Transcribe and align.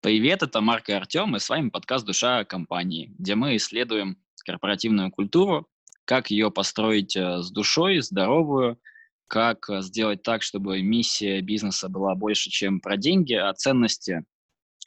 Привет, 0.00 0.44
это 0.44 0.60
Марк 0.60 0.90
и 0.90 0.92
Артем, 0.92 1.34
и 1.34 1.40
с 1.40 1.48
вами 1.48 1.70
подкаст 1.70 2.06
«Душа 2.06 2.44
компании», 2.44 3.12
где 3.18 3.34
мы 3.34 3.56
исследуем 3.56 4.16
корпоративную 4.46 5.10
культуру, 5.10 5.66
как 6.04 6.30
ее 6.30 6.52
построить 6.52 7.16
э, 7.16 7.42
с 7.42 7.50
душой, 7.50 7.98
здоровую, 7.98 8.80
как 9.26 9.68
э, 9.68 9.82
сделать 9.82 10.22
так, 10.22 10.42
чтобы 10.42 10.80
миссия 10.82 11.40
бизнеса 11.40 11.88
была 11.88 12.14
больше, 12.14 12.48
чем 12.48 12.78
про 12.78 12.96
деньги, 12.96 13.34
а 13.34 13.52
ценности 13.54 14.24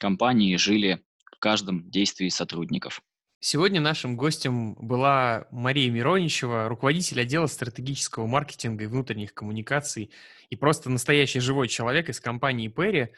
компании 0.00 0.56
жили 0.56 1.04
в 1.30 1.38
каждом 1.38 1.90
действии 1.90 2.30
сотрудников. 2.30 3.02
Сегодня 3.38 3.82
нашим 3.82 4.16
гостем 4.16 4.74
была 4.76 5.46
Мария 5.50 5.90
Мироничева, 5.90 6.68
руководитель 6.68 7.20
отдела 7.20 7.48
стратегического 7.48 8.26
маркетинга 8.26 8.84
и 8.84 8.86
внутренних 8.86 9.34
коммуникаций 9.34 10.10
и 10.48 10.56
просто 10.56 10.88
настоящий 10.88 11.40
живой 11.40 11.68
человек 11.68 12.08
из 12.08 12.18
компании 12.18 12.68
Перри. 12.68 13.08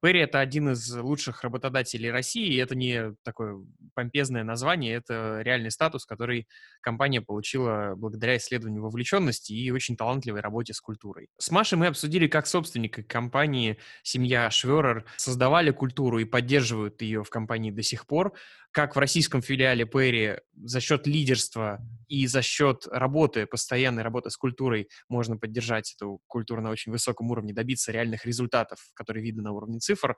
Перри— 0.00 0.20
это 0.22 0.38
один 0.40 0.70
из 0.70 0.94
лучших 0.94 1.42
работодателей 1.42 2.10
России, 2.10 2.46
и 2.46 2.56
это 2.56 2.76
не 2.76 3.14
такое 3.24 3.58
помпезное 3.94 4.44
название, 4.44 4.94
это 4.94 5.40
реальный 5.42 5.72
статус, 5.72 6.06
который 6.06 6.46
компания 6.80 7.20
получила 7.20 7.94
благодаря 7.96 8.36
исследованию 8.36 8.82
вовлеченности 8.82 9.52
и 9.52 9.70
очень 9.72 9.96
талантливой 9.96 10.40
работе 10.40 10.72
с 10.72 10.80
культурой. 10.80 11.28
С 11.38 11.50
Машей 11.50 11.78
мы 11.78 11.88
обсудили, 11.88 12.28
как 12.28 12.46
собственники 12.46 13.02
компании, 13.02 13.78
семья 14.02 14.50
Шверер, 14.50 15.04
создавали 15.16 15.72
культуру 15.72 16.20
и 16.20 16.24
поддерживают 16.24 17.02
ее 17.02 17.24
в 17.24 17.30
компании 17.30 17.72
до 17.72 17.82
сих 17.82 18.06
пор, 18.06 18.34
как 18.78 18.94
в 18.94 18.98
российском 19.00 19.42
филиале 19.42 19.86
Перри 19.86 20.36
за 20.54 20.80
счет 20.80 21.08
лидерства 21.08 21.80
и 22.06 22.28
за 22.28 22.42
счет 22.42 22.86
работы, 22.86 23.44
постоянной 23.44 24.04
работы 24.04 24.30
с 24.30 24.36
культурой 24.36 24.88
можно 25.08 25.36
поддержать 25.36 25.96
эту 25.96 26.20
культуру 26.28 26.62
на 26.62 26.70
очень 26.70 26.92
высоком 26.92 27.28
уровне, 27.32 27.52
добиться 27.52 27.90
реальных 27.90 28.24
результатов, 28.24 28.78
которые 28.94 29.24
видны 29.24 29.42
на 29.42 29.50
уровне 29.50 29.80
цифр, 29.80 30.16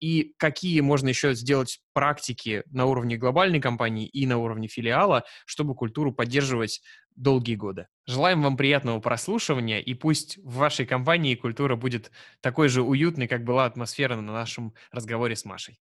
и 0.00 0.34
какие 0.36 0.82
можно 0.82 1.08
еще 1.08 1.34
сделать 1.34 1.80
практики 1.94 2.62
на 2.66 2.84
уровне 2.84 3.16
глобальной 3.16 3.58
компании 3.58 4.06
и 4.06 4.26
на 4.26 4.36
уровне 4.36 4.68
филиала, 4.68 5.24
чтобы 5.46 5.74
культуру 5.74 6.12
поддерживать 6.12 6.82
долгие 7.16 7.54
годы. 7.54 7.86
Желаем 8.04 8.42
вам 8.42 8.58
приятного 8.58 9.00
прослушивания, 9.00 9.80
и 9.80 9.94
пусть 9.94 10.36
в 10.44 10.56
вашей 10.56 10.84
компании 10.84 11.36
культура 11.36 11.74
будет 11.74 12.10
такой 12.42 12.68
же 12.68 12.82
уютной, 12.82 13.28
как 13.28 13.44
была 13.44 13.64
атмосфера 13.64 14.14
на 14.14 14.30
нашем 14.30 14.74
разговоре 14.92 15.36
с 15.36 15.46
Машей. 15.46 15.78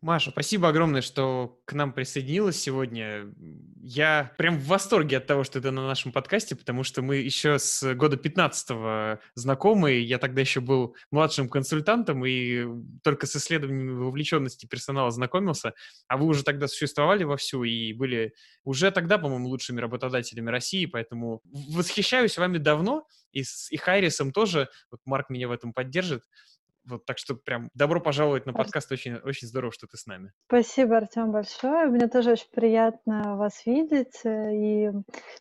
Маша, 0.00 0.30
спасибо 0.30 0.68
огромное, 0.68 1.00
что 1.02 1.60
к 1.64 1.72
нам 1.72 1.92
присоединилась 1.92 2.60
сегодня. 2.60 3.32
Я 3.82 4.32
прям 4.38 4.58
в 4.58 4.66
восторге 4.66 5.16
от 5.16 5.26
того, 5.26 5.44
что 5.44 5.60
ты 5.60 5.70
на 5.70 5.86
нашем 5.86 6.12
подкасте, 6.12 6.54
потому 6.54 6.84
что 6.84 7.02
мы 7.02 7.16
еще 7.16 7.58
с 7.58 7.94
года 7.94 8.16
15 8.16 9.18
знакомы. 9.34 9.92
Я 9.94 10.18
тогда 10.18 10.40
еще 10.40 10.60
был 10.60 10.94
младшим 11.10 11.48
консультантом 11.48 12.24
и 12.24 12.66
только 13.02 13.26
с 13.26 13.34
исследованиями 13.36 13.92
вовлеченности 13.92 14.66
персонала 14.66 15.10
знакомился. 15.10 15.74
А 16.06 16.16
вы 16.16 16.26
уже 16.26 16.44
тогда 16.44 16.68
существовали 16.68 17.24
вовсю 17.24 17.64
и 17.64 17.92
были 17.92 18.34
уже 18.64 18.90
тогда, 18.90 19.18
по-моему, 19.18 19.48
лучшими 19.48 19.80
работодателями 19.80 20.50
России, 20.50 20.86
поэтому 20.86 21.40
восхищаюсь 21.44 22.38
вами 22.38 22.58
давно. 22.58 23.06
И 23.32 23.42
с 23.42 23.70
и 23.70 23.76
Хайрисом 23.76 24.32
тоже, 24.32 24.68
вот 24.90 25.00
Марк 25.04 25.28
меня 25.28 25.48
в 25.48 25.52
этом 25.52 25.72
поддержит. 25.72 26.22
Вот, 26.88 27.04
так 27.04 27.18
что 27.18 27.34
прям 27.34 27.68
добро 27.74 28.00
пожаловать 28.00 28.46
на 28.46 28.52
подкаст. 28.52 28.90
Очень, 28.90 29.16
очень 29.16 29.46
здорово, 29.46 29.72
что 29.72 29.86
ты 29.86 29.96
с 29.98 30.06
нами. 30.06 30.32
Спасибо, 30.46 30.96
Артем, 30.96 31.30
большое. 31.30 31.86
Мне 31.86 32.08
тоже 32.08 32.32
очень 32.32 32.50
приятно 32.50 33.36
вас 33.36 33.66
видеть. 33.66 34.20
И 34.24 34.90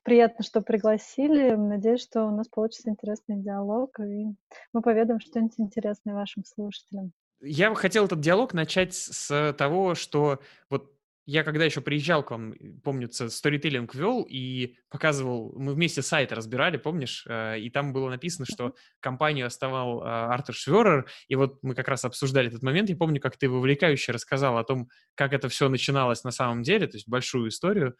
приятно, 0.03 0.43
что 0.43 0.61
пригласили. 0.61 1.51
Надеюсь, 1.51 2.01
что 2.01 2.25
у 2.25 2.35
нас 2.35 2.47
получится 2.49 2.89
интересный 2.89 3.41
диалог, 3.41 3.97
и 3.99 4.25
мы 4.73 4.81
поведаем 4.81 5.21
что-нибудь 5.21 5.57
интересное 5.57 6.15
вашим 6.15 6.43
слушателям. 6.43 7.13
Я 7.39 7.69
бы 7.69 7.75
хотел 7.75 8.05
этот 8.05 8.19
диалог 8.19 8.53
начать 8.53 8.93
с 8.93 9.53
того, 9.57 9.95
что 9.95 10.39
вот 10.69 10.91
я 11.27 11.43
когда 11.43 11.65
еще 11.65 11.81
приезжал 11.81 12.23
к 12.23 12.31
вам, 12.31 12.53
помнится, 12.85 13.29
сторителлинг 13.29 13.93
вел 13.93 14.25
и 14.27 14.77
показывал, 14.89 15.53
мы 15.59 15.73
вместе 15.73 16.01
сайт 16.01 16.31
разбирали, 16.31 16.77
помнишь, 16.77 17.25
э, 17.27 17.59
и 17.59 17.69
там 17.69 17.91
было 17.91 18.09
написано, 18.09 18.45
что 18.49 18.75
компанию 19.01 19.45
оставал 19.45 20.01
а, 20.01 20.33
Артур 20.33 20.55
Шверер, 20.55 21.05
и 21.27 21.35
вот 21.35 21.59
мы 21.63 21.75
как 21.75 21.89
раз 21.89 22.05
обсуждали 22.05 22.47
этот 22.47 22.63
момент, 22.63 22.89
я 22.89 22.95
помню, 22.95 23.19
как 23.19 23.35
ты 23.35 23.49
вовлекающе 23.49 24.13
рассказал 24.13 24.57
о 24.57 24.63
том, 24.63 24.87
как 25.15 25.33
это 25.33 25.49
все 25.49 25.67
начиналось 25.67 26.23
на 26.23 26.31
самом 26.31 26.63
деле, 26.63 26.87
то 26.87 26.95
есть 26.95 27.09
большую 27.09 27.49
историю, 27.49 27.97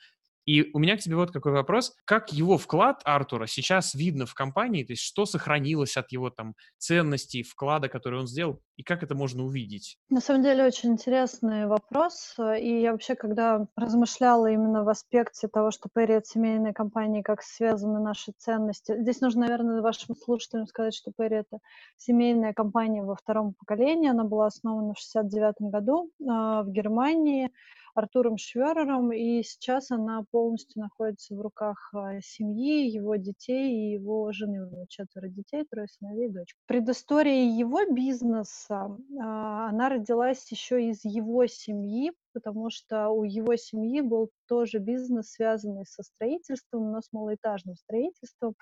и 0.48 0.72
у 0.74 0.80
меня 0.80 0.96
к 0.96 1.02
тебе 1.02 1.18
вот 1.18 1.32
какой 1.32 1.52
вопрос. 1.52 1.94
Как 2.06 2.32
его 2.32 2.58
вклад 2.58 3.02
Артура 3.04 3.48
сейчас 3.48 3.94
видно 3.94 4.26
в 4.26 4.34
компании? 4.34 4.86
То 4.86 4.94
есть 4.94 5.04
что 5.04 5.26
сохранилось 5.26 5.98
от 5.98 6.10
его 6.14 6.30
там 6.30 6.56
ценностей, 6.78 7.44
вклада, 7.44 7.90
который 7.90 8.22
он 8.22 8.28
сделал? 8.28 8.62
И 8.78 8.84
как 8.84 9.04
это 9.04 9.14
можно 9.14 9.44
увидеть? 9.44 9.98
На 10.10 10.22
самом 10.22 10.44
деле 10.44 10.64
очень 10.64 10.94
интересный 10.94 11.68
вопрос. 11.68 12.36
И 12.60 12.80
я 12.80 12.94
вообще, 12.94 13.16
когда 13.16 13.68
размышляла 13.76 14.50
именно 14.50 14.86
в 14.86 14.90
аспекте 14.90 15.50
того, 15.50 15.72
что 15.72 15.90
Перри 15.94 16.14
это 16.14 16.26
семейная 16.26 16.72
компания, 16.72 17.24
как 17.24 17.42
связаны 17.42 18.00
наши 18.00 18.32
ценности. 18.38 18.96
Здесь 19.02 19.20
нужно, 19.20 19.42
наверное, 19.42 19.82
вашим 19.82 20.16
слушателям 20.16 20.66
сказать, 20.68 20.96
что 20.96 21.12
Перри 21.12 21.36
это 21.36 21.60
семейная 21.98 22.54
компания 22.54 23.04
во 23.04 23.18
втором 23.18 23.54
поколении. 23.54 24.10
Она 24.10 24.24
была 24.24 24.46
основана 24.46 24.94
в 24.94 24.98
69 24.98 25.56
году 25.60 26.10
э, 26.22 26.24
в 26.24 26.68
Германии. 26.70 27.52
Артуром 27.98 28.38
Шверером, 28.38 29.12
и 29.12 29.42
сейчас 29.44 29.92
она 29.92 30.24
полностью 30.32 30.82
находится 30.82 31.36
в 31.36 31.42
руках 31.42 31.90
а, 31.94 32.20
семьи, 32.22 32.88
его 32.88 33.16
детей 33.16 33.72
и 33.74 33.94
его 33.94 34.32
жены. 34.32 34.66
У 34.66 34.70
него 34.70 34.86
четверо 34.88 35.30
детей, 35.30 35.66
трое 35.70 35.88
сыновей 35.88 36.30
дочка. 36.30 36.60
Предыстория 36.68 37.50
его 37.58 37.86
бизнеса, 37.92 38.96
а, 39.20 39.70
она 39.70 39.90
родилась 39.90 40.50
еще 40.52 40.90
из 40.90 41.04
его 41.04 41.48
семьи, 41.48 42.12
потому 42.34 42.70
что 42.70 43.10
у 43.10 43.24
его 43.24 43.56
семьи 43.56 44.02
был 44.02 44.30
тоже 44.48 44.78
бизнес, 44.78 45.32
связанный 45.32 45.86
со 45.86 46.04
строительством, 46.04 46.92
но 46.92 47.02
с 47.02 47.12
малоэтажным 47.12 47.76
строительством. 47.76 48.54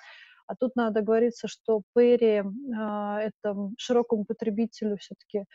А 0.47 0.55
тут 0.55 0.75
надо 0.75 1.01
говориться, 1.01 1.47
что 1.47 1.81
Перри 1.93 2.43
а, 2.77 3.19
это 3.21 3.55
широкому 3.77 4.25
потребителю 4.25 4.97
все-таки 4.97 5.45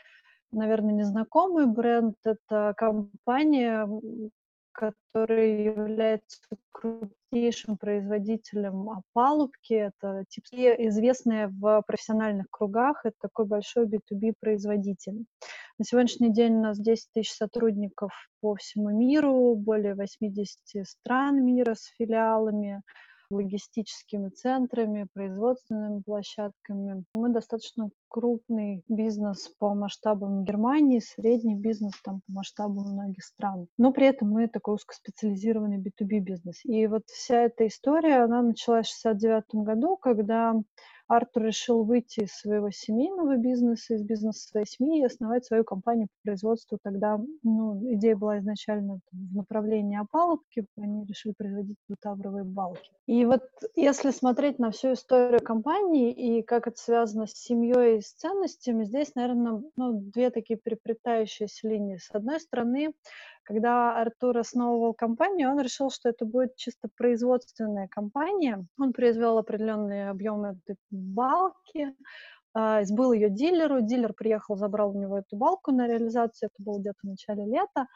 наверное, 0.53 0.94
незнакомый 0.94 1.66
бренд. 1.66 2.16
Это 2.25 2.75
компания, 2.77 3.88
которая 4.72 5.65
является 5.65 6.41
крупнейшим 6.72 7.77
производителем 7.77 8.88
опалубки. 8.91 9.75
Это 9.75 10.25
тип, 10.28 10.44
известная 10.53 11.49
в 11.49 11.83
профессиональных 11.87 12.47
кругах. 12.50 13.05
Это 13.05 13.16
такой 13.21 13.47
большой 13.47 13.87
B2B 13.87 14.34
производитель. 14.41 15.25
На 15.78 15.84
сегодняшний 15.84 16.33
день 16.33 16.55
у 16.56 16.62
нас 16.62 16.78
10 16.78 17.09
тысяч 17.12 17.32
сотрудников 17.32 18.12
по 18.41 18.55
всему 18.55 18.91
миру, 18.91 19.55
более 19.55 19.94
80 19.94 20.87
стран 20.87 21.44
мира 21.44 21.75
с 21.75 21.84
филиалами 21.99 22.82
логистическими 23.31 24.29
центрами, 24.29 25.07
производственными 25.13 26.01
площадками. 26.01 27.05
Мы 27.15 27.31
достаточно 27.31 27.91
крупный 28.09 28.83
бизнес 28.89 29.49
по 29.59 29.75
масштабам 29.75 30.45
Германии, 30.45 31.01
средний 31.01 31.55
бизнес 31.55 31.93
там 32.03 32.21
по 32.27 32.33
масштабам 32.33 32.93
многих 32.93 33.25
стран. 33.25 33.69
Но 33.79 33.93
при 33.93 34.07
этом 34.07 34.31
мы 34.31 34.49
такой 34.49 34.75
узкоспециализированный 34.75 35.79
B2B 35.79 36.19
бизнес. 36.19 36.61
И 36.65 36.87
вот 36.87 37.07
вся 37.07 37.43
эта 37.43 37.67
история, 37.67 38.25
она 38.25 38.43
началась 38.43 38.87
в 38.87 38.95
69 38.95 39.45
году, 39.65 39.97
когда 39.97 40.55
Артур 41.10 41.43
решил 41.43 41.82
выйти 41.82 42.21
из 42.21 42.32
своего 42.32 42.71
семейного 42.71 43.37
бизнеса, 43.37 43.94
из 43.94 44.03
бизнеса 44.04 44.47
своей 44.47 44.66
семьи 44.66 45.00
и 45.00 45.04
основать 45.04 45.44
свою 45.44 45.65
компанию 45.65 46.06
по 46.06 46.31
производству. 46.31 46.78
Тогда 46.81 47.19
ну, 47.43 47.93
идея 47.94 48.15
была 48.15 48.38
изначально 48.38 49.00
в 49.10 49.34
направлении 49.34 49.99
опалубки, 50.00 50.66
они 50.76 51.04
решили 51.04 51.34
производить 51.37 51.76
бутавровые 51.88 52.44
балки. 52.44 52.93
И 53.06 53.25
вот 53.25 53.43
если 53.75 54.12
смотреть 54.12 54.60
на 54.60 54.70
всю 54.70 54.93
историю 54.93 55.41
компании 55.41 56.12
и 56.12 56.43
как 56.43 56.69
это 56.69 56.78
связано 56.78 57.26
с 57.26 57.32
семьей 57.32 57.99
и 57.99 58.03
с 58.03 58.12
ценностями, 58.12 58.84
здесь, 58.84 59.16
наверное, 59.16 59.65
ну, 59.75 59.93
две 59.93 60.31
такие 60.31 60.60
переплетающиеся 60.62 61.69
линии. 61.69 61.97
С 61.97 62.08
одной 62.12 62.38
стороны, 62.38 62.93
когда 63.50 64.00
Артур 64.00 64.38
основывал 64.38 64.94
компанию, 64.94 65.50
он 65.50 65.58
решил, 65.58 65.91
что 65.91 66.08
это 66.08 66.25
будет 66.25 66.55
чисто 66.55 66.88
производственная 66.97 67.88
компания. 67.88 68.64
Он 68.79 68.93
произвел 68.93 69.38
определенные 69.38 70.08
объемы 70.08 70.56
балки, 70.93 71.93
а, 72.55 72.85
сбыл 72.85 73.12
ее 73.12 73.29
дилеру. 73.29 73.81
Дилер 73.81 74.12
приехал, 74.12 74.55
забрал 74.55 74.91
у 74.91 75.00
него 75.00 75.19
эту 75.19 75.37
балку 75.37 75.73
на 75.73 75.88
реализацию. 75.88 76.49
Это 76.55 76.62
было 76.64 76.79
где-то 76.79 76.99
в 77.02 77.08
начале 77.08 77.44
лета. 77.44 77.88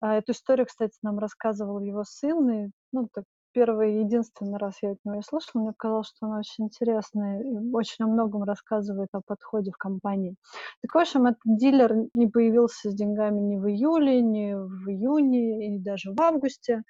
А, 0.00 0.18
эту 0.18 0.30
историю, 0.30 0.66
кстати, 0.66 0.94
нам 1.02 1.18
рассказывал 1.18 1.80
его 1.80 2.04
сын, 2.04 2.50
и, 2.50 2.70
ну, 2.92 3.08
так 3.12 3.24
первый 3.52 3.94
и 3.94 4.00
единственный 4.00 4.58
раз 4.58 4.74
я 4.82 4.92
от 4.92 4.98
него 5.04 5.16
ее 5.16 5.22
слышала, 5.22 5.62
мне 5.62 5.72
показалось, 5.72 6.08
что 6.08 6.26
она 6.26 6.38
очень 6.38 6.64
интересная 6.64 7.40
и 7.42 7.72
очень 7.72 8.04
о 8.04 8.08
многом 8.08 8.44
рассказывает 8.44 9.08
о 9.12 9.20
подходе 9.20 9.70
в 9.70 9.76
компании. 9.76 10.36
Так, 10.82 10.94
в 10.94 10.98
общем, 10.98 11.26
этот 11.26 11.40
дилер 11.44 11.94
не 12.14 12.26
появился 12.26 12.90
с 12.90 12.94
деньгами 12.94 13.40
ни 13.40 13.56
в 13.56 13.66
июле, 13.68 14.22
ни 14.22 14.54
в 14.54 14.88
июне, 14.88 15.76
и 15.76 15.78
даже 15.78 16.12
в 16.12 16.20
августе. 16.20 16.82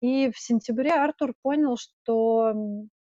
И 0.00 0.30
в 0.30 0.38
сентябре 0.38 0.92
Артур 0.92 1.34
понял, 1.42 1.76
что 1.76 2.52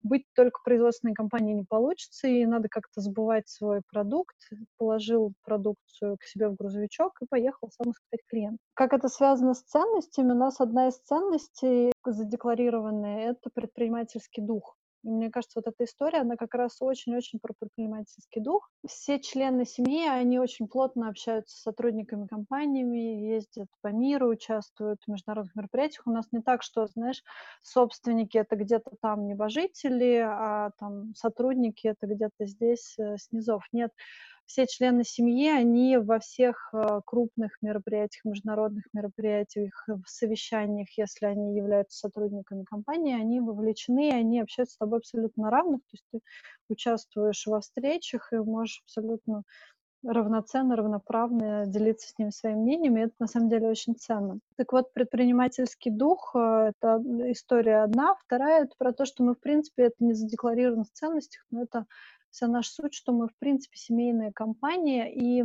быть 0.04 0.26
только 0.36 0.60
производственной 0.64 1.14
компанией 1.14 1.56
не 1.56 1.64
получится, 1.64 2.28
и 2.28 2.46
надо 2.46 2.68
как-то 2.70 3.02
сбывать 3.02 3.48
свой 3.48 3.82
продукт. 3.90 4.36
Положил 4.78 5.34
продукцию 5.44 6.18
к 6.20 6.24
себе 6.24 6.50
в 6.50 6.56
грузовичок 6.56 7.14
и 7.22 7.26
поехал 7.26 7.70
сам 7.72 7.92
искать 7.92 8.22
клиент. 8.28 8.60
Как 8.74 8.94
это 8.94 9.08
связано 9.08 9.54
с 9.54 9.64
ценностями? 9.64 10.32
У 10.32 10.36
нас 10.36 10.60
одна 10.60 10.90
из 10.90 10.98
ценностей 11.00 11.92
задекларированная— 12.06 13.30
это 13.32 13.50
предпринимательский 13.54 14.44
дух. 14.44 14.76
И 15.04 15.10
мне 15.10 15.30
кажется, 15.30 15.60
вот 15.60 15.68
эта 15.68 15.84
история, 15.84 16.20
она 16.20 16.38
как 16.38 16.54
раз 16.54 16.78
очень-очень 16.82 17.40
про 17.40 17.54
предпринимательский 17.58 18.42
дух. 18.42 18.70
Все 18.88 19.20
члены 19.20 19.66
семьи, 19.66 20.08
они 20.08 20.40
очень 20.40 20.68
плотно 20.68 21.10
общаются 21.10 21.58
с 21.58 21.62
сотрудниками 21.62 22.26
компаниями, 22.26 23.34
ездят 23.34 23.68
по 23.82 23.90
миру, 23.90 24.30
участвуют 24.30 25.02
в 25.06 25.12
международных 25.12 25.56
мероприятиях. 25.56 26.08
У 26.08 26.12
нас 26.12 26.28
не 26.32 26.42
так, 26.42 26.64
что, 26.64 26.88
знаешь, 26.88 27.22
собственники— 27.62 28.38
это 28.40 28.56
где-то 28.56 28.92
там 29.02 29.28
небожители, 29.28 30.24
а 30.26 30.72
там 30.80 31.14
сотрудники— 31.16 31.88
это 31.88 32.08
где-то 32.08 32.46
здесь, 32.46 32.96
э, 32.98 33.18
снизов. 33.18 33.66
Нет, 33.74 33.92
все 34.54 34.68
члены 34.68 35.04
семьи, 35.04 35.50
они 35.50 35.98
во 35.98 36.20
всех 36.20 36.70
э, 36.74 37.02
крупных 37.08 37.58
мероприятиях, 37.64 38.24
международных 38.24 38.84
мероприятиях, 38.94 39.84
в 39.88 40.04
совещаниях, 40.06 40.90
если 40.96 41.26
они 41.26 41.58
являются 41.58 41.98
сотрудниками 41.98 42.64
компании, 42.64 43.20
они 43.20 43.40
вовлечены, 43.40 44.12
они 44.12 44.40
общаются 44.40 44.76
с 44.76 44.78
тобой 44.78 45.00
абсолютно 45.00 45.50
равных, 45.50 45.80
то 45.82 45.94
есть 45.94 46.06
ты 46.12 46.20
участвуешь 46.70 47.48
во 47.48 47.62
встречах 47.62 48.32
и 48.32 48.36
можешь 48.36 48.84
абсолютно 48.86 49.42
равноценно, 50.04 50.76
равноправно 50.76 51.66
делиться 51.66 52.10
с 52.10 52.20
ними 52.20 52.30
своим 52.30 52.60
мнением, 52.60 52.98
и 52.98 53.02
это 53.02 53.14
на 53.18 53.28
самом 53.28 53.50
деле 53.50 53.70
очень 53.70 53.96
ценно. 53.96 54.38
Так 54.56 54.72
вот, 54.72 54.94
предпринимательский 54.94 55.90
дух 55.90 56.36
э,— 56.36 56.74
это 56.76 57.02
история 57.32 57.82
одна. 57.82 58.14
Вторая— 58.24 58.64
это 58.66 58.76
про 58.78 58.94
то, 58.94 59.06
что 59.06 59.24
мы, 59.24 59.34
в 59.34 59.40
принципе, 59.40 59.86
это 59.86 59.96
не 59.98 60.14
задекларировано 60.14 60.84
в 60.84 60.92
ценностях, 60.92 61.44
но 61.50 61.64
это 61.64 61.88
вся 62.34 62.48
наша 62.48 62.72
суть, 62.72 62.96
что 62.96 63.14
мы, 63.14 63.28
в 63.28 63.38
принципе, 63.38 63.78
семейная 63.78 64.32
компания. 64.32 65.14
И, 65.14 65.44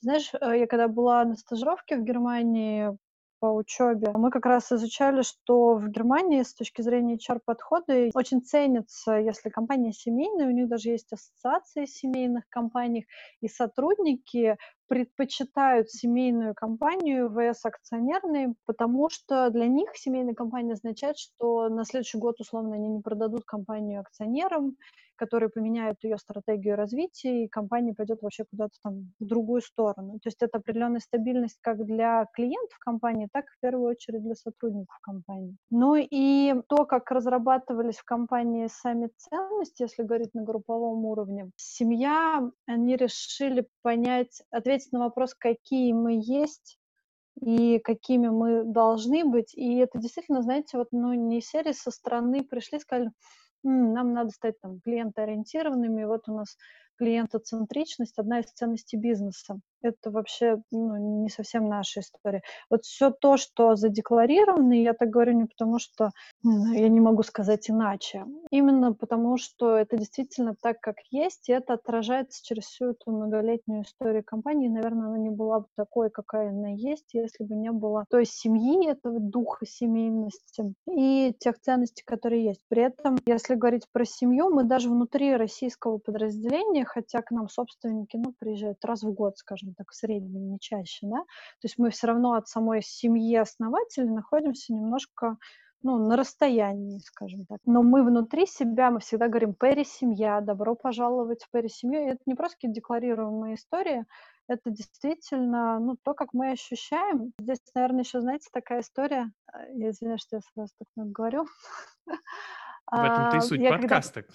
знаешь, 0.00 0.32
э, 0.34 0.60
я 0.60 0.66
когда 0.66 0.88
была 0.88 1.24
на 1.24 1.36
стажировке 1.36 1.96
в 1.96 2.04
Германии 2.04 2.96
по 3.38 3.46
учебе, 3.46 4.12
мы 4.14 4.30
как 4.30 4.46
раз 4.46 4.70
изучали, 4.70 5.22
что 5.22 5.74
в 5.74 5.88
Германии 5.88 6.42
с 6.42 6.54
точки 6.54 6.80
зрения 6.80 7.16
HR-подхода 7.16 8.10
очень 8.14 8.40
ценится, 8.40 9.14
если 9.14 9.50
компания 9.50 9.92
семейная, 9.92 10.46
у 10.46 10.52
них 10.52 10.68
даже 10.68 10.90
есть 10.90 11.12
ассоциации 11.12 11.84
семейных 11.84 12.48
компаний, 12.48 13.06
и 13.40 13.48
сотрудники 13.48 14.56
предпочитают 14.86 15.90
семейную 15.90 16.54
компанию 16.54 17.28
ВС 17.30 17.64
акционерной, 17.64 18.54
потому 18.64 19.10
что 19.10 19.50
для 19.50 19.66
них 19.66 19.90
семейная 19.96 20.34
компания 20.34 20.74
означает, 20.74 21.18
что 21.18 21.68
на 21.68 21.84
следующий 21.84 22.18
год, 22.18 22.40
условно, 22.40 22.76
они 22.76 22.88
не 22.88 23.00
продадут 23.00 23.44
компанию 23.44 24.02
акционерам, 24.02 24.76
которые 25.22 25.50
поменяют 25.50 26.02
ее 26.02 26.18
стратегию 26.18 26.74
развития, 26.74 27.44
и 27.44 27.48
компания 27.48 27.94
пойдет 27.94 28.22
вообще 28.22 28.44
куда-то 28.44 28.74
там 28.82 29.12
в 29.20 29.24
другую 29.24 29.60
сторону. 29.60 30.14
То 30.14 30.26
есть 30.26 30.42
это 30.42 30.58
определенная 30.58 30.98
стабильность 30.98 31.58
как 31.60 31.84
для 31.84 32.26
клиентов 32.34 32.76
компании, 32.80 33.28
так 33.32 33.44
и 33.44 33.56
в 33.56 33.60
первую 33.60 33.88
очередь 33.88 34.24
для 34.24 34.34
сотрудников 34.34 34.98
компании. 35.00 35.56
Ну 35.70 35.94
и 35.94 36.54
то, 36.68 36.86
как 36.86 37.08
разрабатывались 37.12 37.98
в 37.98 38.04
компании 38.04 38.66
сами 38.66 39.10
ценности, 39.16 39.82
если 39.82 40.02
говорить 40.02 40.34
на 40.34 40.42
групповом 40.42 41.04
уровне, 41.04 41.50
семья, 41.54 42.50
они 42.66 42.96
решили 42.96 43.68
понять, 43.82 44.42
ответить 44.50 44.90
на 44.90 44.98
вопрос, 44.98 45.34
какие 45.34 45.92
мы 45.92 46.20
есть, 46.20 46.78
и 47.40 47.78
какими 47.78 48.28
мы 48.28 48.64
должны 48.64 49.24
быть. 49.24 49.54
И 49.54 49.76
это 49.76 49.98
действительно, 49.98 50.42
знаете, 50.42 50.78
вот, 50.78 50.88
ну, 50.90 51.14
не 51.14 51.40
серии 51.40 51.72
со 51.72 51.90
стороны 51.90 52.42
пришли, 52.42 52.80
сказали, 52.80 53.10
нам 53.64 54.12
надо 54.12 54.30
стать 54.30 54.60
там 54.60 54.80
клиентоориентированными, 54.80 56.04
вот 56.04 56.28
у 56.28 56.34
нас 56.34 56.56
клиентоцентричность 57.02 58.16
одна 58.16 58.38
из 58.38 58.46
ценностей 58.52 58.96
бизнеса. 58.96 59.58
Это 59.82 60.12
вообще 60.12 60.62
ну, 60.70 61.22
не 61.24 61.28
совсем 61.28 61.68
наша 61.68 62.00
история. 62.00 62.42
Вот 62.70 62.84
все 62.84 63.10
то, 63.10 63.36
что 63.36 63.74
задекларировано, 63.74 64.72
я 64.72 64.92
так 64.92 65.10
говорю 65.10 65.32
не 65.32 65.46
потому, 65.46 65.80
что 65.80 66.10
я 66.44 66.88
не 66.88 67.00
могу 67.00 67.24
сказать 67.24 67.68
иначе. 67.68 68.24
Именно 68.52 68.92
потому, 68.92 69.38
что 69.38 69.76
это 69.76 69.96
действительно 69.96 70.54
так, 70.60 70.80
как 70.80 70.96
есть, 71.10 71.48
и 71.48 71.52
это 71.52 71.74
отражается 71.74 72.44
через 72.44 72.66
всю 72.66 72.90
эту 72.90 73.10
многолетнюю 73.10 73.82
историю 73.82 74.22
компании. 74.24 74.68
Наверное, 74.68 75.08
она 75.08 75.18
не 75.18 75.30
была 75.30 75.60
бы 75.60 75.66
такой, 75.76 76.10
какая 76.10 76.50
она 76.50 76.68
есть, 76.68 77.12
если 77.12 77.42
бы 77.42 77.56
не 77.56 77.72
было 77.72 78.04
той 78.08 78.24
семьи, 78.24 78.88
этого 78.88 79.18
духа 79.18 79.66
семейности 79.66 80.74
и 80.88 81.34
тех 81.40 81.58
ценностей, 81.58 82.04
которые 82.06 82.44
есть. 82.44 82.60
При 82.68 82.84
этом, 82.84 83.18
если 83.26 83.56
говорить 83.56 83.88
про 83.90 84.04
семью, 84.04 84.50
мы 84.50 84.62
даже 84.62 84.88
внутри 84.88 85.34
российского 85.34 85.98
подразделения, 85.98 86.84
хотя 86.92 87.22
к 87.22 87.30
нам 87.30 87.48
собственники 87.48 88.16
ну, 88.16 88.34
приезжают 88.38 88.84
раз 88.84 89.02
в 89.02 89.12
год, 89.12 89.38
скажем 89.38 89.74
так, 89.74 89.90
в 89.90 89.94
среднем, 89.94 90.50
не 90.50 90.58
чаще, 90.60 91.06
да, 91.06 91.18
то 91.18 91.64
есть 91.64 91.78
мы 91.78 91.90
все 91.90 92.08
равно 92.08 92.34
от 92.34 92.48
самой 92.48 92.82
семьи 92.82 93.34
основателей 93.36 94.10
находимся 94.10 94.74
немножко 94.74 95.38
ну, 95.82 95.98
на 95.98 96.16
расстоянии, 96.16 96.98
скажем 96.98 97.44
так. 97.46 97.58
Но 97.66 97.82
мы 97.82 98.04
внутри 98.04 98.46
себя, 98.46 98.90
мы 98.90 99.00
всегда 99.00 99.26
говорим 99.26 99.54
«Перри 99.54 99.84
семья», 99.84 100.40
«Добро 100.40 100.76
пожаловать 100.76 101.42
в 101.42 101.50
Перри 101.50 101.68
семью». 101.68 102.02
И 102.02 102.10
это 102.10 102.20
не 102.26 102.34
просто 102.34 102.56
какие-то 102.56 102.76
декларируемые 102.76 103.56
истории, 103.56 104.04
это 104.48 104.70
действительно 104.70 105.80
ну, 105.80 105.96
то, 106.02 106.14
как 106.14 106.34
мы 106.34 106.52
ощущаем. 106.52 107.32
Здесь, 107.40 107.58
наверное, 107.74 108.02
еще, 108.02 108.20
знаете, 108.20 108.48
такая 108.52 108.80
история, 108.80 109.32
э, 109.52 109.58
я 109.74 109.90
извиняюсь, 109.90 110.20
что 110.20 110.36
я 110.36 110.42
сразу 110.52 110.72
так 110.78 110.88
много 110.94 111.10
говорю. 111.10 111.46
В 112.06 112.94
этом-то 112.94 113.36
и 113.38 113.40
суть 113.40 113.60
я 113.60 113.70
подкаста. 113.70 114.22
Когда... 114.22 114.34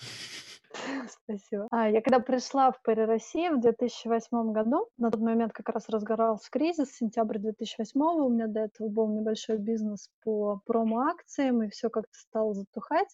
Спасибо. 1.08 1.68
А, 1.72 1.90
я 1.90 2.02
когда 2.02 2.20
пришла 2.20 2.72
в 2.72 2.82
Перри 2.82 3.06
России 3.06 3.50
в 3.50 3.60
2008 3.60 4.52
году, 4.52 4.88
на 4.98 5.12
тот 5.12 5.22
момент 5.22 5.54
как 5.54 5.70
раз 5.70 5.90
разгорался 5.90 6.50
кризис, 6.52 6.96
сентябрь 6.96 7.40
2008 7.40 8.00
у 8.02 8.30
меня 8.30 8.48
до 8.48 8.62
этого 8.62 8.90
был 8.90 9.08
небольшой 9.08 9.58
бизнес 9.58 10.10
по 10.24 10.62
промо-акциям, 10.66 11.64
и 11.64 11.70
все 11.70 11.90
как-то 11.90 12.14
стало 12.14 12.54
затухать. 12.54 13.10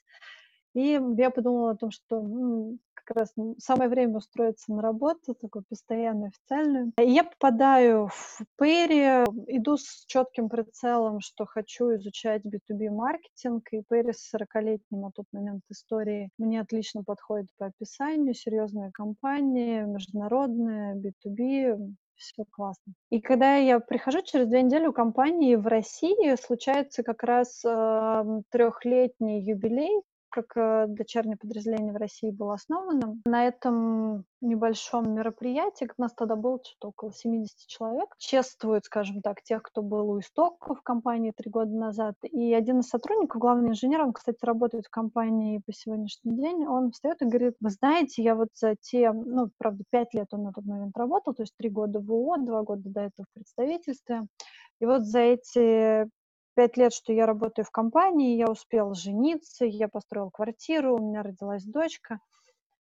И 0.74 1.00
я 1.18 1.30
подумала 1.30 1.72
о 1.72 1.76
том, 1.76 1.92
что 1.92 2.22
ну, 2.22 2.80
как 3.04 3.18
раз 3.18 3.34
самое 3.58 3.90
время 3.90 4.18
устроиться 4.18 4.74
на 4.74 4.82
работу, 4.82 5.34
такую 5.36 5.64
постоянную, 5.70 6.30
официальную. 6.30 6.94
И 7.00 7.10
я 7.10 7.24
попадаю 7.24 8.08
в 8.08 8.42
Перри, 8.58 9.24
иду 9.48 9.78
с 9.78 10.06
четким 10.06 10.50
прицелом, 10.50 11.20
что 11.20 11.46
хочу 11.46 11.96
изучать 11.96 12.44
B2B-маркетинг, 12.46 13.68
и 13.72 13.84
Перри 13.90 14.14
с 14.14 14.34
40-летним 14.34 15.02
на 15.02 15.12
тот 15.12 15.26
момент 15.32 15.64
истории 15.70 16.30
мне 16.38 16.62
отлично 16.62 17.04
подходит 17.04 17.50
по 17.58 17.68
описанию, 17.68 18.34
серьезная 18.34 18.92
компания, 18.92 19.86
международная, 19.86 20.96
B2B, 20.96 21.94
все 22.16 22.46
классно. 22.50 22.94
И 23.10 23.20
когда 23.20 23.56
я 23.56 23.80
прихожу 23.80 24.22
через 24.22 24.48
две 24.48 24.62
недели 24.62 24.88
у 24.88 24.94
компании 24.94 25.56
в 25.56 25.68
России, 25.68 26.36
случается 26.36 27.04
как 27.04 27.24
раз 27.24 27.64
э, 27.66 28.42
трехлетний 28.50 29.42
юбилей 29.42 30.02
как 30.33 30.57
э, 30.57 30.85
дочернее 30.87 31.37
подразделение 31.37 31.94
в 31.94 31.97
России 31.97 32.31
было 32.31 32.56
основано. 32.56 33.19
На 33.25 33.45
этом 33.45 34.25
небольшом 34.42 35.13
мероприятии, 35.13 35.87
у 35.95 36.02
нас 36.02 36.11
тогда 36.13 36.35
было 36.35 36.59
что-то 36.63 36.87
около 36.90 37.13
70 37.13 37.56
человек, 37.68 38.09
чествуют, 38.18 38.85
скажем 38.85 39.21
так, 39.21 39.44
тех, 39.44 39.61
кто 39.61 39.83
был 39.83 40.09
у 40.09 40.19
истоков 40.19 40.81
компании 40.81 41.33
три 41.35 41.52
года 41.52 41.71
назад. 41.71 42.16
И 42.23 42.52
один 42.54 42.80
из 42.80 42.90
сотрудников, 42.90 43.40
главный 43.40 43.69
инженер, 43.69 44.02
он, 44.02 44.13
кстати, 44.13 44.44
работает 44.44 44.87
в 44.87 44.90
компании 44.90 45.61
по 45.63 45.71
сегодняшний 45.71 46.35
день, 46.35 46.66
он 46.66 46.92
встает 46.92 47.21
и 47.21 47.25
говорит, 47.25 47.56
вы 47.61 47.69
знаете, 47.69 48.23
я 48.23 48.33
вот 48.33 48.49
за 48.56 48.75
те, 48.75 49.11
ну, 49.11 49.52
правда, 49.59 49.83
пять 49.92 50.13
лет 50.16 50.28
он 50.31 50.44
на 50.44 50.52
тот 50.52 50.66
момент 50.66 50.97
работал, 50.97 51.35
то 51.35 51.44
есть 51.44 51.54
три 51.57 51.69
года 51.69 51.99
в 51.99 52.11
ООО, 52.11 52.37
два 52.37 52.63
года 52.63 52.90
до 52.90 53.02
этого 53.02 53.28
в 53.30 53.33
представительстве, 53.35 54.23
и 54.81 54.85
вот 54.85 55.04
за 55.04 55.19
эти 55.19 56.09
пять 56.56 56.78
лет, 56.78 56.94
что 56.94 57.14
я 57.14 57.26
работаю 57.26 57.66
в 57.66 57.72
компании, 57.72 58.38
я 58.38 58.50
успел 58.50 58.94
жениться, 58.94 59.66
я 59.66 59.88
построил 59.88 60.30
квартиру, 60.31 60.95
у 60.95 61.00
меня 61.00 61.24
родилась 61.24 61.64
дочка. 61.64 62.19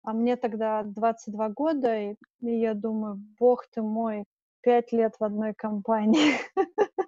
А 0.03 0.13
мне 0.13 0.35
тогда 0.37 0.83
22 0.83 1.49
года, 1.49 1.99
и, 1.99 2.15
я 2.41 2.73
думаю, 2.73 3.19
бог 3.39 3.67
ты 3.67 3.81
мой, 3.81 4.23
пять 4.61 4.91
лет 4.91 5.15
в 5.19 5.23
одной 5.23 5.53
компании. 5.53 6.33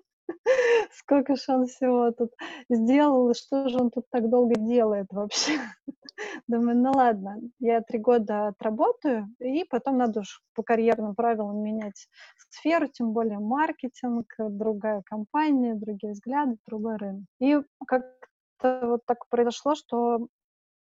Сколько 0.92 1.36
же 1.36 1.44
он 1.48 1.68
всего 1.68 2.12
тут 2.12 2.32
сделал, 2.70 3.30
и 3.30 3.34
что 3.34 3.70
же 3.70 3.78
он 3.78 3.92
тут 3.92 4.06
так 4.10 4.30
долго 4.30 4.56
делает 4.56 5.08
вообще? 5.12 5.60
Думаю, 6.48 6.78
ну 6.78 6.92
ладно, 6.92 7.40
я 7.60 7.82
три 7.82 8.00
года 8.00 8.48
отработаю, 8.48 9.28
и 9.40 9.64
потом 9.64 9.98
надо 9.98 10.22
уж 10.22 10.42
по 10.54 10.64
карьерным 10.64 11.16
правилам 11.16 11.64
менять 11.64 12.08
сферу, 12.50 12.88
тем 12.88 13.14
более 13.14 13.40
маркетинг, 13.40 14.26
другая 14.38 15.02
компания, 15.06 15.76
другие 15.76 16.14
взгляды, 16.14 16.58
другой 16.68 16.98
рынок. 16.98 17.26
И 17.40 17.58
как-то 17.88 18.80
вот 18.84 19.06
так 19.06 19.28
произошло, 19.30 19.76
что 19.76 20.28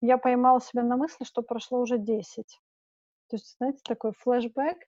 я 0.00 0.18
поймала 0.18 0.60
себя 0.60 0.82
на 0.82 0.96
мысли, 0.96 1.24
что 1.24 1.42
прошло 1.42 1.80
уже 1.80 1.98
10. 1.98 2.60
То 3.30 3.36
есть, 3.36 3.56
знаете, 3.58 3.80
такой 3.84 4.12
флешбэк, 4.18 4.78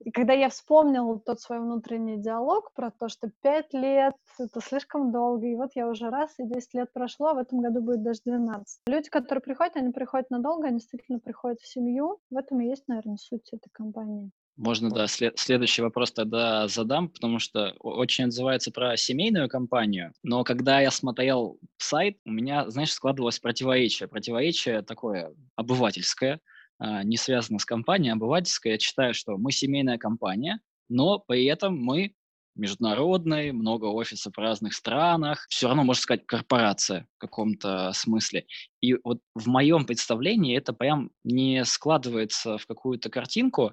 И 0.00 0.10
когда 0.10 0.32
я 0.32 0.48
вспомнила 0.48 1.18
тот 1.18 1.40
свой 1.40 1.60
внутренний 1.60 2.18
диалог 2.18 2.72
про 2.74 2.90
то, 2.90 3.08
что 3.08 3.30
пять 3.42 3.72
лет— 3.72 4.14
это 4.38 4.60
слишком 4.60 5.12
долго, 5.12 5.46
и 5.46 5.54
вот 5.54 5.70
я 5.74 5.88
уже 5.88 6.10
раз, 6.10 6.34
и 6.38 6.46
10 6.46 6.74
лет 6.74 6.92
прошло, 6.92 7.28
а 7.28 7.34
в 7.34 7.38
этом 7.38 7.60
году 7.60 7.80
будет 7.80 8.02
даже 8.02 8.20
12. 8.24 8.80
Люди, 8.86 9.08
которые 9.08 9.42
приходят, 9.42 9.76
они 9.76 9.92
приходят 9.92 10.30
надолго, 10.30 10.66
они 10.66 10.78
действительно 10.78 11.20
приходят 11.20 11.60
в 11.60 11.66
семью. 11.66 12.18
В 12.30 12.36
этом 12.36 12.60
и 12.60 12.66
есть, 12.66 12.86
наверное, 12.88 13.16
суть 13.16 13.48
этой 13.52 13.70
компании. 13.72 14.30
Можно, 14.56 14.90
да, 14.90 15.08
след- 15.08 15.38
следующий 15.38 15.82
вопрос 15.82 16.12
тогда 16.12 16.68
задам, 16.68 17.08
потому 17.08 17.40
что 17.40 17.74
очень 17.80 18.26
отзывается 18.26 18.70
про 18.70 18.96
семейную 18.96 19.48
компанию, 19.48 20.12
но 20.22 20.44
когда 20.44 20.78
я 20.80 20.92
смотрел 20.92 21.58
сайт, 21.76 22.18
у 22.24 22.30
меня, 22.30 22.70
знаешь, 22.70 22.92
складывалось 22.92 23.40
противоречие. 23.40 24.08
Противоречие 24.08 24.82
такое 24.82 25.34
обывательское, 25.56 26.40
не 26.80 27.16
связано 27.16 27.58
с 27.58 27.64
компанией, 27.64 28.10
а 28.10 28.14
обывательское. 28.14 28.74
Я 28.74 28.78
считаю, 28.78 29.14
что 29.14 29.36
мы 29.36 29.52
семейная 29.52 29.98
компания, 29.98 30.60
но 30.88 31.18
при 31.18 31.44
этом 31.44 31.78
мы 31.78 32.14
международный, 32.56 33.52
много 33.52 33.86
офисов 33.86 34.34
в 34.36 34.40
разных 34.40 34.74
странах, 34.74 35.46
все 35.48 35.66
равно, 35.66 35.82
можно 35.84 36.00
сказать, 36.00 36.26
корпорация 36.26 37.06
в 37.16 37.18
каком-то 37.18 37.90
смысле. 37.92 38.46
И 38.80 38.94
вот 39.02 39.20
в 39.34 39.48
моем 39.48 39.86
представлении 39.86 40.56
это 40.56 40.72
прям 40.72 41.10
не 41.24 41.64
складывается 41.64 42.58
в 42.58 42.66
какую-то 42.66 43.10
картинку, 43.10 43.72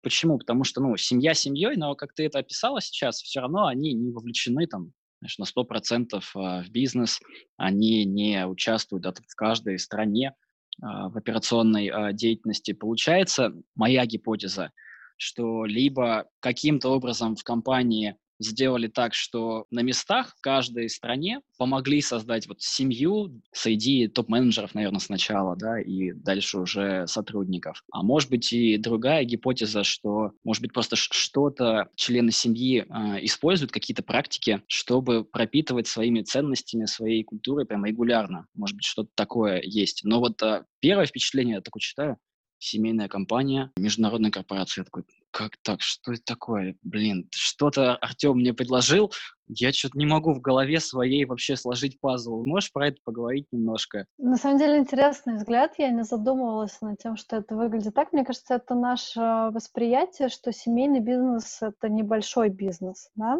Почему? 0.00 0.38
Потому 0.38 0.62
что, 0.62 0.80
ну, 0.80 0.96
семья 0.96 1.34
семьей, 1.34 1.76
но, 1.76 1.96
как 1.96 2.14
ты 2.14 2.24
это 2.24 2.38
описала 2.38 2.80
сейчас, 2.80 3.20
все 3.20 3.40
равно 3.40 3.66
они 3.66 3.92
не 3.94 4.12
вовлечены 4.12 4.66
там 4.66 4.92
знаешь, 5.20 5.38
на 5.38 5.44
100% 5.44 6.22
а, 6.36 6.62
в 6.62 6.70
бизнес, 6.70 7.20
они 7.56 8.04
не 8.04 8.46
участвуют 8.46 9.02
да, 9.02 9.12
в 9.12 9.34
каждой 9.34 9.78
стране 9.78 10.28
а, 10.30 10.34
в 10.80 11.16
операционной 11.16 11.88
а, 11.88 12.12
деятельности. 12.12 12.72
Получается, 12.72 13.52
моя 13.74 14.06
гипотеза, 14.06 14.72
что 15.16 15.64
либо 15.64 16.26
каким-то 16.40 16.90
образом 16.90 17.36
в 17.36 17.42
компании 17.42 18.16
сделали 18.38 18.88
так, 18.88 19.14
что 19.14 19.66
на 19.70 19.80
местах 19.80 20.34
в 20.36 20.40
каждой 20.40 20.88
стране 20.88 21.40
помогли 21.56 22.00
создать 22.00 22.46
вот 22.46 22.60
семью 22.60 23.40
среди 23.52 24.08
топ-менеджеров, 24.08 24.74
наверное, 24.74 25.00
сначала, 25.00 25.56
да, 25.56 25.80
и 25.80 26.12
дальше 26.12 26.58
уже 26.58 27.06
сотрудников. 27.06 27.84
А 27.92 28.02
может 28.02 28.30
быть 28.30 28.52
и 28.52 28.76
другая 28.76 29.24
гипотеза, 29.24 29.84
что, 29.84 30.32
может 30.44 30.62
быть, 30.62 30.72
просто 30.72 30.96
что-то 30.96 31.88
члены 31.96 32.30
семьи 32.30 32.84
э, 32.88 33.24
используют, 33.24 33.72
какие-то 33.72 34.02
практики, 34.02 34.62
чтобы 34.66 35.24
пропитывать 35.24 35.86
своими 35.86 36.22
ценностями, 36.22 36.86
своей 36.86 37.24
культурой 37.24 37.66
прям 37.66 37.84
регулярно. 37.84 38.46
Может 38.54 38.76
быть, 38.76 38.84
что-то 38.84 39.10
такое 39.14 39.60
есть. 39.62 40.02
Но 40.04 40.20
вот 40.20 40.42
э, 40.42 40.64
первое 40.80 41.06
впечатление, 41.06 41.56
я 41.56 41.60
такое 41.60 41.80
читаю, 41.80 42.18
семейная 42.58 43.08
компания, 43.08 43.70
международная 43.76 44.30
корпорация. 44.30 44.82
Я 44.82 44.84
такой, 44.84 45.04
как 45.30 45.56
так, 45.62 45.82
что 45.82 46.12
это 46.12 46.22
такое? 46.24 46.76
Блин, 46.82 47.28
что-то 47.34 47.96
Артем 47.96 48.36
мне 48.38 48.54
предложил, 48.54 49.12
я 49.48 49.72
что-то 49.72 49.98
не 49.98 50.06
могу 50.06 50.32
в 50.34 50.40
голове 50.40 50.80
своей 50.80 51.24
вообще 51.24 51.56
сложить 51.56 52.00
пазл. 52.00 52.42
Можешь 52.46 52.72
про 52.72 52.88
это 52.88 52.98
поговорить 53.04 53.46
немножко? 53.52 54.06
На 54.18 54.36
самом 54.36 54.58
деле 54.58 54.78
интересный 54.78 55.36
взгляд. 55.36 55.74
Я 55.78 55.90
не 55.90 56.04
задумывалась 56.04 56.80
над 56.80 56.98
тем, 56.98 57.16
что 57.16 57.36
это 57.36 57.56
выглядит 57.56 57.94
так. 57.94 58.12
Мне 58.12 58.24
кажется, 58.24 58.54
это 58.54 58.74
наше 58.74 59.20
восприятие, 59.52 60.28
что 60.28 60.52
семейный 60.52 61.00
бизнес— 61.00 61.58
это 61.60 61.88
небольшой 61.88 62.48
бизнес. 62.48 63.10
Да? 63.14 63.38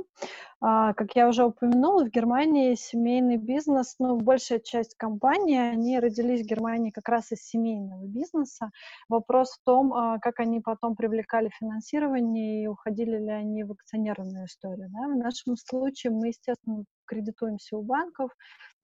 А, 0.61 0.93
как 0.95 1.15
я 1.15 1.29
уже 1.29 1.45
упомянула, 1.45 2.05
в 2.05 2.11
Германии 2.11 2.75
семейный 2.75 3.37
бизнес, 3.37 3.95
ну, 3.99 4.17
большая 4.17 4.59
часть 4.59 4.97
компаний, 4.97 5.57
они 5.57 6.01
родились 6.01 6.43
в 6.43 6.49
Германии 6.49 6.91
как 6.91 7.09
раз 7.09 7.31
из 7.31 7.43
семейного 7.47 8.05
бизнеса. 8.07 8.71
Вопрос 9.09 9.53
в 9.53 9.65
том, 9.65 9.93
а, 9.93 10.19
как 10.19 10.41
они 10.41 10.61
потом 10.61 10.97
привлекали 10.97 11.51
финансирование 11.59 12.65
и 12.65 12.67
уходили 12.67 13.19
ли 13.19 13.31
они 13.31 13.63
в 13.63 13.73
акционерную 13.73 14.47
историю. 14.47 14.89
Да? 14.91 15.07
В 15.07 15.17
нашем 15.17 15.57
случае 15.57 15.98
случае 15.99 16.13
мы, 16.13 16.29
естественно, 16.29 16.85
кредитуемся 17.07 17.77
у 17.77 17.83
банков, 17.83 18.31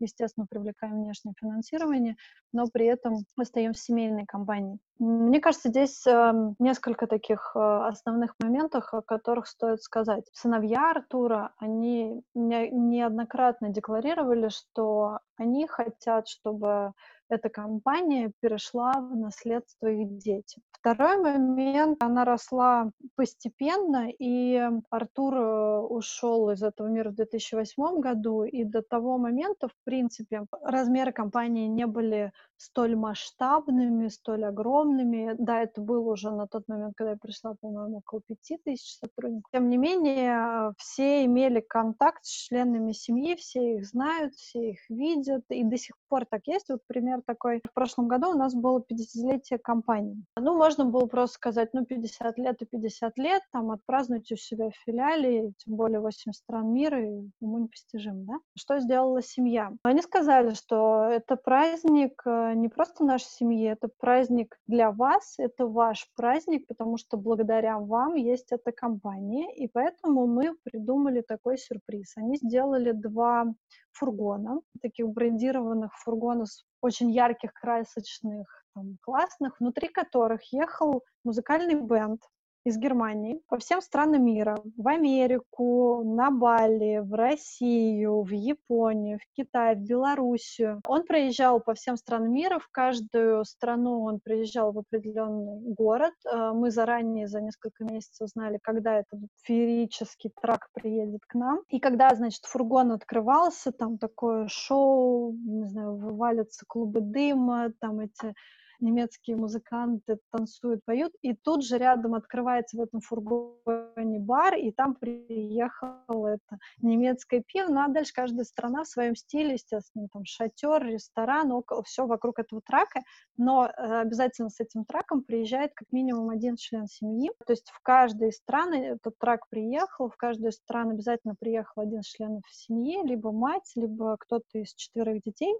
естественно, 0.01 0.47
привлекаем 0.49 1.03
внешнее 1.03 1.35
финансирование, 1.39 2.17
но 2.53 2.65
при 2.73 2.87
этом 2.87 3.19
остаемся 3.37 3.83
семейной 3.85 4.25
компанией. 4.25 4.79
Мне 4.99 5.41
кажется, 5.41 5.69
здесь 5.69 6.07
э, 6.07 6.33
несколько 6.59 7.07
таких 7.07 7.53
э, 7.55 7.59
основных 7.59 8.35
моментов, 8.41 8.93
о 8.93 9.03
которых 9.03 9.47
стоит 9.47 9.83
сказать. 9.83 10.25
Сыновья 10.33 10.91
Артура, 10.91 11.53
они 11.59 12.23
не, 12.35 12.71
неоднократно 12.71 13.69
декларировали, 13.69 14.49
что 14.49 15.19
они 15.37 15.67
хотят, 15.67 16.29
чтобы 16.29 16.93
эта 17.35 17.49
компания 17.49 18.33
перешла 18.41 18.93
в 18.93 19.17
наследство 19.17 19.87
их 19.87 20.17
детям. 20.19 20.63
Второй 20.73 21.17
момент, 21.17 22.03
она 22.03 22.25
росла 22.27 22.91
постепенно, 23.17 24.11
и 24.11 24.61
Артур 24.91 25.35
э, 25.35 25.79
ушел 25.81 26.51
из 26.51 26.63
этого 26.63 26.89
мира 26.89 27.11
в 27.11 27.15
2008 27.15 28.01
году, 28.01 28.45
и 28.45 28.65
до 28.65 28.83
того 28.83 29.17
момента, 29.17 29.69
в 29.69 29.75
принципе, 29.85 30.45
размеры 30.63 31.13
компании 31.13 31.69
не 31.69 31.87
были 31.87 32.33
столь 32.57 32.97
масштабными, 32.97 34.09
столь 34.09 34.45
огромными. 34.45 35.35
Да, 35.39 35.63
это 35.63 35.81
было 35.81 36.13
уже 36.13 36.31
на 36.31 36.47
тот 36.47 36.69
момент, 36.69 36.95
когда 36.97 37.13
я 37.13 37.17
пришла, 37.17 37.55
по-моему, 37.61 37.99
около 37.99 38.21
пяти 38.27 38.59
тысяч 38.65 38.99
сотрудников. 38.99 39.51
Тем 39.53 39.69
не 39.69 39.77
менее, 39.77 40.73
все 40.79 41.25
имели 41.25 41.61
контакт 41.61 42.25
с 42.25 42.31
членами 42.31 42.93
семьи, 42.93 43.35
все 43.37 43.77
их 43.77 43.87
знают, 43.87 44.35
все 44.35 44.71
их 44.71 44.79
видят, 44.89 45.45
и 45.51 45.65
до 45.65 45.77
сих 45.77 45.95
пор 46.09 46.25
так 46.27 46.47
есть. 46.47 46.69
Вот 46.69 46.81
пример 46.87 47.21
такой. 47.27 47.61
В 47.69 47.75
прошлом 47.75 48.09
году 48.09 48.31
у 48.31 48.39
нас 48.39 48.55
было 48.55 48.81
50-летие 48.81 49.59
компании. 49.59 50.25
Ну, 50.37 50.57
можно 50.57 50.85
было 50.85 51.07
просто 51.07 51.35
сказать, 51.35 51.71
ну, 51.73 51.85
50 51.85 52.39
лет 52.39 52.63
и 52.63 52.67
50 52.67 53.19
лет, 53.19 53.43
там, 53.53 53.71
отпразднуйте 53.71 54.35
у 54.35 54.39
себя 54.39 54.71
в 54.71 54.77
филиале, 54.85 55.53
тем 55.59 55.77
более 55.77 56.01
8 56.01 56.33
стран 56.33 56.73
мира, 56.73 57.01
и 57.01 57.31
ему 57.41 57.59
непостижим, 57.59 58.25
да? 58.25 58.35
Что 58.57 58.79
сделала 58.79 59.23
семья? 59.23 59.73
Они 59.83 60.03
сказали, 60.03 60.55
что 60.55 61.05
это 61.05 61.37
праздник 61.37 62.23
э, 62.25 62.54
не 62.55 62.69
просто 62.69 63.05
нашей 63.05 63.27
семьи, 63.27 63.69
это 63.69 63.89
праздник 63.99 64.59
для 64.67 64.91
вас, 64.91 65.35
это 65.39 65.67
ваш 65.67 66.09
праздник, 66.17 66.67
потому 66.67 66.97
что 66.97 67.17
благодаря 67.17 67.79
вам 67.79 68.15
есть 68.15 68.53
эта 68.53 68.73
компания, 68.73 69.55
и 69.55 69.69
поэтому 69.69 70.27
мы 70.27 70.55
придумали 70.63 71.21
такой 71.21 71.59
сюрприз. 71.59 72.17
Они 72.17 72.37
сделали 72.37 72.93
два 72.93 73.47
фургона, 73.93 74.61
таких 74.81 75.09
брендированных 75.09 75.93
фургонов, 75.99 76.49
очень 76.81 77.11
ярких, 77.11 77.53
красочных, 77.53 78.47
там, 78.75 78.99
классных, 79.03 79.59
внутри 79.61 79.89
которых 79.89 80.53
ехал 80.53 81.03
музыкальный 81.25 81.81
бенд, 81.81 82.21
из 82.65 82.79
Германии 82.79 83.41
по 83.49 83.59
всем 83.59 83.81
странам 83.83 84.25
мира, 84.25 84.59
в 84.77 84.89
Америку, 84.89 86.03
на 86.05 86.31
Бали, 86.31 86.99
в 86.99 87.15
Россию, 87.15 88.23
в 88.23 88.31
Японию, 88.31 89.19
в 89.19 89.37
Китай, 89.37 89.77
в 89.77 89.81
Белоруссию. 89.81 90.81
Он 90.87 91.05
проезжал 91.05 91.61
по 91.61 91.75
всем 91.75 91.97
странам 91.97 92.33
мира, 92.33 92.59
в 92.59 92.69
каждую 92.71 93.45
страну 93.45 94.03
он 94.05 94.21
приезжал 94.23 94.73
в 94.73 94.79
определенный 94.79 95.61
город. 95.75 96.15
Э, 96.25 96.53
мы 96.55 96.71
заранее 96.71 97.29
за 97.29 97.41
несколько 97.41 97.85
месяцев 97.85 98.29
знали, 98.29 98.59
когда 98.63 99.01
этот 99.01 99.21
феерический 99.43 100.33
трак 100.41 100.69
приедет 100.73 101.21
к 101.27 101.35
нам. 101.35 101.61
И 101.69 101.79
когда, 101.81 102.15
значит, 102.15 102.45
фургон 102.47 102.93
открывался, 102.93 103.73
там 103.73 103.99
такое 103.99 104.49
шоу, 104.49 105.33
не 105.33 105.69
знаю, 105.69 105.97
вывалятся 105.97 106.65
клубы 106.67 107.01
дыма, 107.01 107.73
там 107.81 108.01
эти 108.01 108.35
немецкие 108.81 109.37
музыканты 109.37 110.19
танцуют, 110.31 110.85
поют, 110.85 111.13
и 111.23 111.35
тут 111.35 111.65
же 111.65 111.79
рядом 111.79 112.15
открывается 112.15 112.77
в 112.77 112.81
этом 112.81 113.01
фургоне 113.01 114.19
бар, 114.19 114.55
и 114.55 114.71
там 114.73 114.95
приехал 114.95 116.27
это 116.27 116.59
немецкое 116.81 117.43
пиво, 117.47 117.69
ну 117.69 117.81
а 117.81 117.89
дальше 117.89 118.13
каждая 118.15 118.45
страна 118.45 118.85
в 118.85 118.89
своем 118.89 119.17
стиле, 119.17 119.55
естественно, 119.55 120.09
там 120.13 120.25
шатер, 120.25 120.85
ресторан, 120.85 121.53
около, 121.53 121.83
все 121.83 122.07
вокруг 122.07 122.39
этого 122.39 122.61
трака, 122.65 123.01
но 123.37 123.67
э, 123.67 124.01
обязательно 124.01 124.51
с 124.51 124.61
этим 124.61 124.85
траком 124.85 125.23
приезжает 125.23 125.73
как 125.75 125.91
минимум 125.93 126.31
один 126.31 126.57
член 126.57 126.87
семьи, 126.87 127.31
то 127.47 127.53
есть 127.53 127.71
в 127.71 127.81
каждой 127.83 128.33
стране 128.33 128.89
этот 128.91 129.19
трак 129.19 129.49
приехал, 129.49 130.09
в 130.09 130.17
каждую 130.17 130.53
страну 130.53 130.91
обязательно 130.91 131.35
приехал 131.35 131.83
один 131.83 132.03
член 132.03 132.41
семьи, 132.51 133.07
либо 133.07 133.33
мать, 133.33 133.73
либо 133.75 134.17
кто-то 134.19 134.59
из 134.59 134.75
четверых 134.75 135.23
детей, 135.23 135.55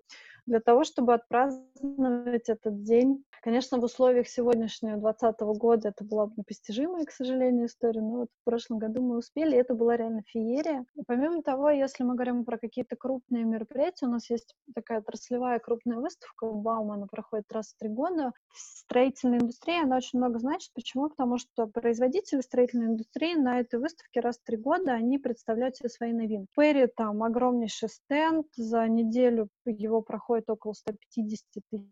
для 0.47 0.61
того, 0.61 0.85
чтобы 0.85 1.15
отпраздновать 1.15 2.49
этот 2.49 2.83
день. 2.83 3.04
Конечно, 3.45 3.79
в 3.79 3.85
условиях 3.85 4.27
сегодняшнего 4.27 4.97
2020 4.97 5.41
года 5.61 5.89
это 5.91 6.03
была 6.03 6.29
бы 6.29 6.33
непостижимая, 6.39 7.05
к 7.05 7.11
сожалению, 7.11 7.67
история, 7.67 8.01
но 8.01 8.21
вот 8.21 8.29
в 8.41 8.45
прошлом 8.45 8.79
году 8.79 9.03
мы 9.03 9.19
успели, 9.19 9.55
и 9.55 9.59
это 9.59 9.75
была 9.75 9.99
реально 9.99 10.23
феерия. 10.27 10.87
И 10.95 11.03
помимо 11.07 11.43
того, 11.43 11.69
если 11.69 12.05
мы 12.05 12.15
говорим 12.15 12.47
про 12.47 12.57
какие-то 12.57 12.97
крупные 12.97 13.45
мероприятия, 13.45 14.07
у 14.07 14.09
нас 14.09 14.31
есть 14.31 14.55
такая 14.75 15.01
отраслевая 15.01 15.59
крупная 15.59 15.99
выставка 15.99 16.47
в 16.47 16.63
Баум, 16.63 16.93
она 16.93 17.07
проходит 17.07 17.53
раз 17.53 17.75
в 17.75 17.77
три 17.77 17.91
года. 17.91 18.33
Строительная 18.55 19.41
индустрия, 19.41 19.83
она 19.83 19.99
очень 19.99 20.21
много 20.21 20.39
значит. 20.39 20.73
Почему? 20.73 21.11
Потому 21.11 21.37
что 21.37 21.67
производители 21.67 22.41
строительной 22.41 22.87
индустрии 22.87 23.35
на 23.35 23.61
этой 23.61 23.79
выставке 23.79 24.21
раз 24.21 24.39
в 24.39 24.45
три 24.45 24.57
года, 24.57 24.93
они 24.93 25.19
представляют 25.19 25.77
себе 25.77 25.91
свои 25.91 26.15
новинки. 26.15 26.49
Перри 26.57 26.87
там 26.87 27.23
огромнейший 27.23 27.91
стенд, 27.91 28.47
за 28.57 28.89
неделю 28.89 29.51
его 29.67 30.01
проходит 30.01 30.49
около 30.49 30.73
150 30.73 31.45
тысяч 31.71 31.85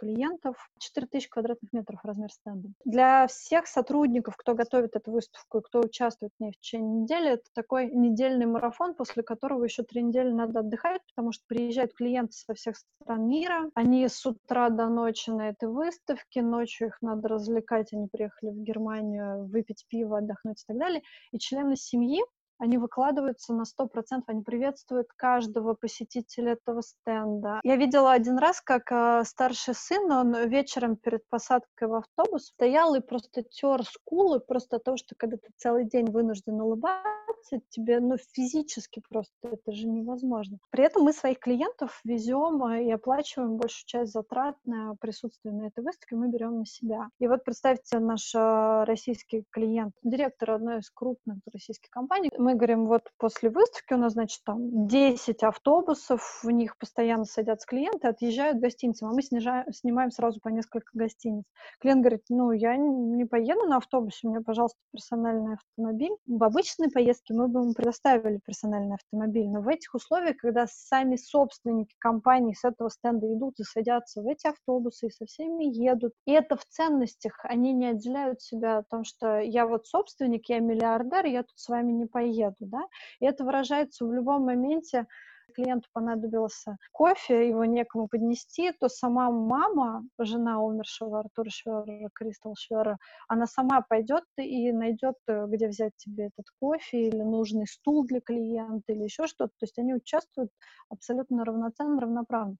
клиентов, 0.00 0.56
4 0.78 1.06
тысячи 1.06 1.28
квадратных 1.28 1.72
метров 1.72 2.00
размер 2.02 2.32
стенда. 2.32 2.70
Для 2.86 3.26
всех 3.26 3.66
сотрудников, 3.66 4.34
кто 4.36 4.54
готовит 4.54 4.96
эту 4.96 5.12
выставку 5.12 5.58
и 5.58 5.62
кто 5.62 5.80
участвует 5.80 6.32
в 6.38 6.42
ней 6.42 6.52
в 6.52 6.58
течение 6.58 7.02
недели, 7.02 7.32
это 7.32 7.44
такой 7.54 7.90
недельный 7.90 8.46
марафон, 8.46 8.94
после 8.94 9.22
которого 9.22 9.64
еще 9.64 9.82
три 9.82 10.02
недели 10.02 10.30
надо 10.30 10.60
отдыхать, 10.60 11.02
потому 11.14 11.32
что 11.32 11.44
приезжают 11.46 11.92
клиенты 11.92 12.32
со 12.32 12.54
всех 12.54 12.76
стран 12.76 13.28
мира, 13.28 13.70
они 13.74 14.08
с 14.08 14.24
утра 14.24 14.70
до 14.70 14.88
ночи 14.88 15.28
на 15.30 15.50
этой 15.50 15.68
выставке, 15.68 16.40
ночью 16.40 16.88
их 16.88 16.98
надо 17.02 17.28
развлекать, 17.28 17.92
они 17.92 18.08
приехали 18.08 18.50
в 18.50 18.62
Германию 18.62 19.46
выпить 19.46 19.84
пиво, 19.88 20.18
отдохнуть 20.18 20.62
и 20.62 20.64
так 20.66 20.78
далее. 20.78 21.02
И 21.32 21.38
члены 21.38 21.76
семьи 21.76 22.22
они 22.60 22.78
выкладываются 22.78 23.54
на 23.54 23.62
100%, 23.62 24.22
они 24.26 24.42
приветствуют 24.42 25.08
каждого 25.16 25.74
посетителя 25.74 26.52
этого 26.52 26.82
стенда. 26.82 27.60
Я 27.64 27.76
видела 27.76 28.12
один 28.12 28.38
раз, 28.38 28.60
как 28.60 28.92
э, 28.92 29.24
старший 29.24 29.74
сын, 29.74 30.10
он 30.12 30.48
вечером 30.48 30.96
перед 30.96 31.26
посадкой 31.28 31.88
в 31.88 31.94
автобус 31.94 32.46
стоял 32.46 32.94
и 32.94 33.00
просто 33.00 33.42
тер 33.42 33.82
скулы, 33.84 34.40
просто 34.40 34.76
от 34.76 34.84
того, 34.84 34.96
что 34.98 35.14
когда 35.16 35.38
ты 35.38 35.48
целый 35.56 35.84
день 35.84 36.10
вынужден 36.10 36.60
улыбаться, 36.60 37.60
тебе, 37.70 38.00
ну, 38.00 38.16
физически 38.32 39.02
просто 39.08 39.32
это 39.42 39.72
же 39.72 39.86
невозможно. 39.86 40.58
При 40.70 40.84
этом 40.84 41.04
мы 41.04 41.12
своих 41.12 41.38
клиентов 41.38 42.00
везем 42.04 42.62
э, 42.64 42.84
и 42.84 42.92
оплачиваем 42.92 43.56
большую 43.56 43.86
часть 43.86 44.12
затрат 44.12 44.56
на 44.64 44.94
присутствие 45.00 45.54
на 45.54 45.68
этой 45.68 45.82
выставке, 45.82 46.16
мы 46.16 46.28
берем 46.28 46.58
на 46.58 46.66
себя. 46.66 47.08
И 47.18 47.26
вот 47.26 47.42
представьте, 47.44 47.98
наш 47.98 48.34
э, 48.34 48.84
российский 48.84 49.44
клиент, 49.50 49.94
директор 50.02 50.50
одной 50.50 50.80
из 50.80 50.90
крупных 50.90 51.38
российских 51.52 51.90
компаний, 51.90 52.30
мы 52.36 52.49
мы 52.50 52.56
говорим, 52.56 52.86
вот 52.86 53.02
после 53.16 53.48
выставки 53.48 53.94
у 53.94 53.96
нас, 53.96 54.14
значит, 54.14 54.40
там 54.44 54.88
10 54.88 55.42
автобусов, 55.44 56.40
в 56.42 56.50
них 56.50 56.76
постоянно 56.78 57.24
садятся 57.24 57.66
клиенты, 57.66 58.08
отъезжают 58.08 58.58
гостиницам, 58.58 59.08
а 59.08 59.12
мы 59.12 59.22
снижаем, 59.22 59.72
снимаем 59.72 60.10
сразу 60.10 60.40
по 60.40 60.48
несколько 60.48 60.90
гостиниц. 60.94 61.44
Клиент 61.80 62.00
говорит, 62.00 62.24
ну, 62.28 62.50
я 62.50 62.76
не 62.76 63.24
поеду 63.24 63.66
на 63.66 63.76
автобусе, 63.76 64.26
у 64.26 64.30
меня, 64.30 64.40
пожалуйста, 64.44 64.78
персональный 64.92 65.54
автомобиль. 65.54 66.16
В 66.26 66.42
обычной 66.42 66.90
поездке 66.90 67.34
мы 67.34 67.46
бы 67.46 67.60
ему 67.60 67.72
предоставили 67.72 68.40
персональный 68.44 68.96
автомобиль, 68.96 69.48
но 69.48 69.60
в 69.60 69.68
этих 69.68 69.94
условиях, 69.94 70.36
когда 70.38 70.66
сами 70.68 71.14
собственники 71.14 71.94
компании 71.98 72.54
с 72.54 72.64
этого 72.64 72.90
стенда 72.90 73.32
идут 73.32 73.60
и 73.60 73.62
садятся 73.62 74.22
в 74.22 74.26
эти 74.26 74.48
автобусы 74.48 75.06
и 75.06 75.10
со 75.10 75.24
всеми 75.26 75.64
едут, 75.64 76.14
и 76.26 76.32
это 76.32 76.56
в 76.56 76.64
ценностях, 76.64 77.38
они 77.44 77.72
не 77.72 77.86
отделяют 77.86 78.42
себя 78.42 78.78
о 78.78 78.82
том, 78.82 79.04
что 79.04 79.38
я 79.38 79.66
вот 79.66 79.86
собственник, 79.86 80.48
я 80.48 80.58
миллиардер, 80.58 81.26
я 81.26 81.42
тут 81.42 81.56
с 81.56 81.68
вами 81.68 81.92
не 81.92 82.06
поеду 82.06 82.39
еду, 82.40 82.66
да, 82.66 82.82
и 83.20 83.26
это 83.26 83.44
выражается 83.44 84.04
в 84.04 84.12
любом 84.12 84.44
моменте, 84.44 85.06
клиенту 85.50 85.88
понадобился 85.92 86.76
кофе, 86.92 87.48
его 87.48 87.64
некому 87.64 88.08
поднести, 88.08 88.72
то 88.72 88.88
сама 88.88 89.30
мама, 89.30 90.04
жена 90.18 90.60
умершего 90.60 91.20
Артура 91.20 91.50
Швера, 91.50 92.08
Кристал 92.14 92.54
Швера, 92.56 92.98
она 93.28 93.46
сама 93.46 93.82
пойдет 93.82 94.24
и 94.36 94.72
найдет, 94.72 95.16
э, 95.26 95.46
где 95.48 95.68
взять 95.68 95.92
тебе 95.96 96.26
этот 96.26 96.46
кофе 96.60 97.08
или 97.08 97.22
нужный 97.22 97.66
стул 97.66 98.04
для 98.04 98.20
клиента 98.20 98.92
или 98.92 99.04
еще 99.04 99.26
что-то. 99.26 99.52
То 99.58 99.64
есть 99.64 99.78
они 99.78 99.94
участвуют 99.94 100.50
абсолютно 100.88 101.44
равноценно, 101.44 102.00
равноправно. 102.00 102.56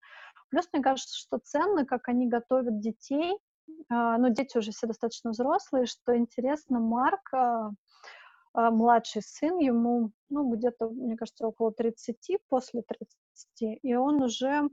Плюс 0.51 0.69
мне 0.73 0.83
кажется, 0.83 1.17
что 1.17 1.39
ценно, 1.39 1.87
как 1.87 2.09
они 2.09 2.29
готовят 2.29 2.81
детей, 2.81 3.39
а, 3.89 4.19
ну, 4.19 4.31
дети 4.31 4.59
уже 4.59 4.73
все 4.73 4.87
достаточно 4.87 5.31
взрослые, 5.31 5.87
что 5.87 6.17
интересно, 6.17 6.81
Марк 6.81 7.33
а, 7.33 7.71
младший 8.55 9.23
сын, 9.23 9.59
ему, 9.59 10.11
ну, 10.29 10.51
где-то, 10.55 10.89
мне 10.89 11.17
кажется, 11.17 11.47
около 11.47 11.73
30, 11.73 12.39
после 12.49 12.83
30, 12.83 13.81
и 13.83 13.95
он 13.95 14.23
уже 14.23 14.69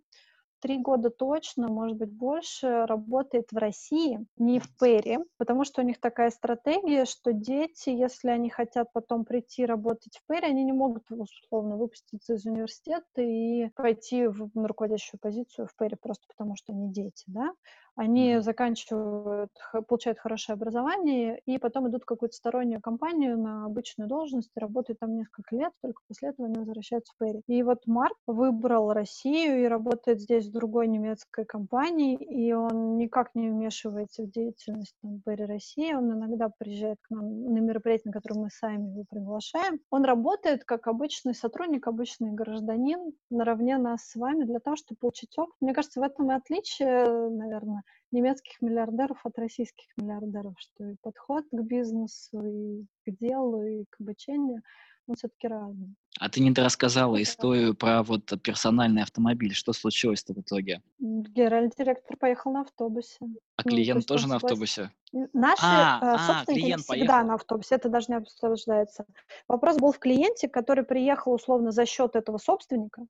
три 0.60 0.79
года 0.79 1.10
точно, 1.10 1.67
может 1.67 1.98
быть, 1.98 2.12
больше 2.12 2.86
работает 2.86 3.51
в 3.51 3.57
России, 3.57 4.25
не 4.38 4.60
в 4.60 4.67
Перри, 4.77 5.19
потому 5.38 5.63
что 5.63 5.81
у 5.81 5.86
них 5.86 6.00
такая 6.00 6.31
стратегия, 6.31 7.05
что 7.05 7.34
дети, 7.34 7.89
если 7.89 8.29
они 8.29 8.50
хотят 8.50 8.91
потом 8.93 9.25
прийти 9.25 9.65
работать 9.65 10.17
в 10.17 10.27
Перри, 10.27 10.48
они 10.48 10.63
не 10.63 10.74
могут, 10.74 11.03
условно, 11.10 11.77
выпуститься 11.77 12.34
из 12.34 12.46
университета 12.46 13.22
и 13.22 13.69
пойти 13.75 14.27
в, 14.27 14.50
руководящую 14.55 15.19
позицию 15.19 15.67
в 15.67 15.75
Перри 15.75 15.96
просто 15.96 16.25
потому, 16.27 16.55
что 16.55 16.74
они 16.74 16.91
дети, 16.91 17.24
да. 17.27 17.51
Они 17.98 18.34
mm-hmm. 18.34 18.42
заканчивают, 18.42 19.51
получают 19.88 20.20
хорошее 20.20 20.54
образование 20.54 21.42
и 21.48 21.58
потом 21.58 21.89
идут 21.89 22.04
в 22.04 22.06
какую-то 22.06 22.36
стороннюю 22.36 22.80
компанию 22.80 23.39
на 23.39 23.66
обычную 23.66 24.08
должность, 24.08 24.51
работают 24.56 25.00
там 25.00 25.16
несколько 25.16 25.56
лет, 25.56 25.74
только 25.82 26.04
после 26.08 26.30
этого 26.30 26.48
они 26.48 26.60
возвращаются 26.60 27.12
в 27.13 27.18
Перри. 27.18 27.42
И 27.48 27.63
вот 27.63 27.80
Марк 27.88 28.16
выбрал 28.27 28.94
Россию 28.94 29.64
и 29.64 29.68
работает 29.68 30.22
здесь 30.22 30.46
в 30.46 30.51
другой 30.51 30.88
немецкой 30.88 31.46
компании, 31.46 32.16
и 32.16 32.53
он 32.53 32.98
никак 32.98 33.33
не 33.33 33.50
вмешивается 33.50 34.24
в 34.24 34.29
деятельность 34.29 34.94
там, 35.01 35.20
Перри 35.25 35.46
России. 35.46 35.92
Он 35.94 36.12
иногда 36.12 36.51
приезжает 36.55 37.00
к 37.01 37.10
нам 37.10 37.51
на 37.51 37.57
мероприятия, 37.57 38.10
на 38.10 38.14
которые 38.14 38.44
мы 38.44 38.50
сами 38.51 38.90
его 38.90 39.05
приглашаем. 39.10 39.79
Он 39.90 40.05
работает 40.05 40.66
как 40.66 40.86
обычный 40.86 41.33
сотрудник, 41.33 41.88
обычный 41.88 42.31
гражданин 42.31 43.14
наравне 43.31 43.79
нас 43.79 44.03
с 44.03 44.16
вами 44.16 44.44
для 44.44 44.60
того, 44.60 44.75
чтобы 44.75 45.00
получить 45.00 45.36
опыт. 45.36 45.55
Мне 45.62 45.74
кажется, 45.74 46.00
в 46.00 46.03
этом 46.03 46.31
и 46.31 46.36
отличие, 46.36 47.29
наверное, 47.29 47.81
немецких 48.12 48.62
миллиардеров 48.62 49.26
от 49.26 49.38
российских 49.38 49.86
миллиардеров, 49.98 50.56
что 50.58 50.86
и 50.86 50.96
подход 51.02 51.46
к 51.52 51.62
бизнесу, 51.62 52.42
и 52.46 52.86
к 53.06 53.18
делу, 53.18 53.64
и 53.64 53.86
к 53.90 54.00
обучению, 54.00 54.62
он 55.08 55.16
все-таки 55.16 55.48
разный. 55.48 55.96
А 56.20 56.30
ты 56.30 56.42
не 56.42 56.54
рассказала 56.54 57.22
историю 57.22 57.76
про 57.76 58.04
вот 58.04 58.26
персональный 58.42 59.04
автомобиль. 59.04 59.54
Что 59.54 59.72
случилось-то 59.72 60.34
в 60.34 60.40
итоге? 60.40 60.82
Генеральный 61.00 61.72
директор 61.78 62.18
поехал 62.18 62.52
на 62.52 62.62
автобусе. 62.62 63.18
А 63.56 63.62
ну, 63.64 63.72
клиент 63.72 64.02
то 64.02 64.16
тоже 64.16 64.28
на 64.28 64.36
автобусе? 64.36 64.92
Наши 65.14 65.62
а, 65.64 66.00
э, 66.02 66.18
а, 66.20 66.46
клиент 66.46 66.82
всегда 66.82 67.14
поехал. 67.14 67.28
на 67.28 67.34
автобусе, 67.36 67.76
это 67.76 67.90
даже 67.90 68.08
не 68.10 68.16
обсуждается. 68.16 69.06
Вопрос 69.48 69.78
был 69.78 69.92
в 69.94 70.00
клиенте, 70.00 70.50
который 70.50 70.84
приехал 70.84 71.34
условно 71.34 71.72
за 71.72 71.86
счет 71.86 72.16
этого 72.16 72.38
собственника, 72.38 73.06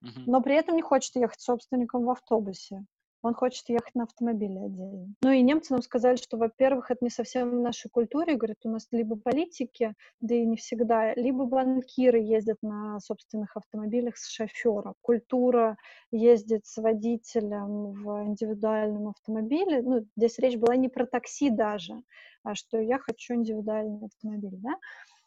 но 0.00 0.40
при 0.40 0.54
этом 0.54 0.76
не 0.76 0.82
хочет 0.82 1.14
ехать 1.16 1.40
собственником 1.40 2.04
в 2.04 2.10
автобусе 2.10 2.84
он 3.22 3.34
хочет 3.34 3.68
ехать 3.68 3.94
на 3.94 4.04
автомобиле 4.04 4.64
отдельно. 4.64 5.14
Ну 5.22 5.30
и 5.30 5.42
немцы 5.42 5.72
нам 5.72 5.82
сказали, 5.82 6.16
что, 6.16 6.36
во-первых, 6.36 6.90
это 6.90 7.04
не 7.04 7.10
совсем 7.10 7.50
в 7.50 7.60
нашей 7.60 7.88
культуре, 7.88 8.34
говорят, 8.34 8.58
у 8.64 8.70
нас 8.70 8.88
либо 8.90 9.16
политики, 9.16 9.94
да 10.20 10.34
и 10.34 10.44
не 10.44 10.56
всегда, 10.56 11.14
либо 11.14 11.44
банкиры 11.44 12.18
ездят 12.18 12.58
на 12.62 12.98
собственных 13.00 13.56
автомобилях 13.56 14.16
с 14.16 14.28
шофером. 14.28 14.94
Культура 15.00 15.76
ездить 16.10 16.66
с 16.66 16.76
водителем 16.78 17.92
в 17.92 18.24
индивидуальном 18.24 19.08
автомобиле, 19.08 19.82
ну, 19.82 20.04
здесь 20.16 20.38
речь 20.38 20.56
была 20.56 20.76
не 20.76 20.88
про 20.88 21.06
такси 21.06 21.50
даже, 21.50 22.02
а 22.42 22.54
что 22.54 22.80
я 22.80 22.98
хочу 22.98 23.34
индивидуальный 23.34 24.06
автомобиль, 24.06 24.56
да, 24.56 24.76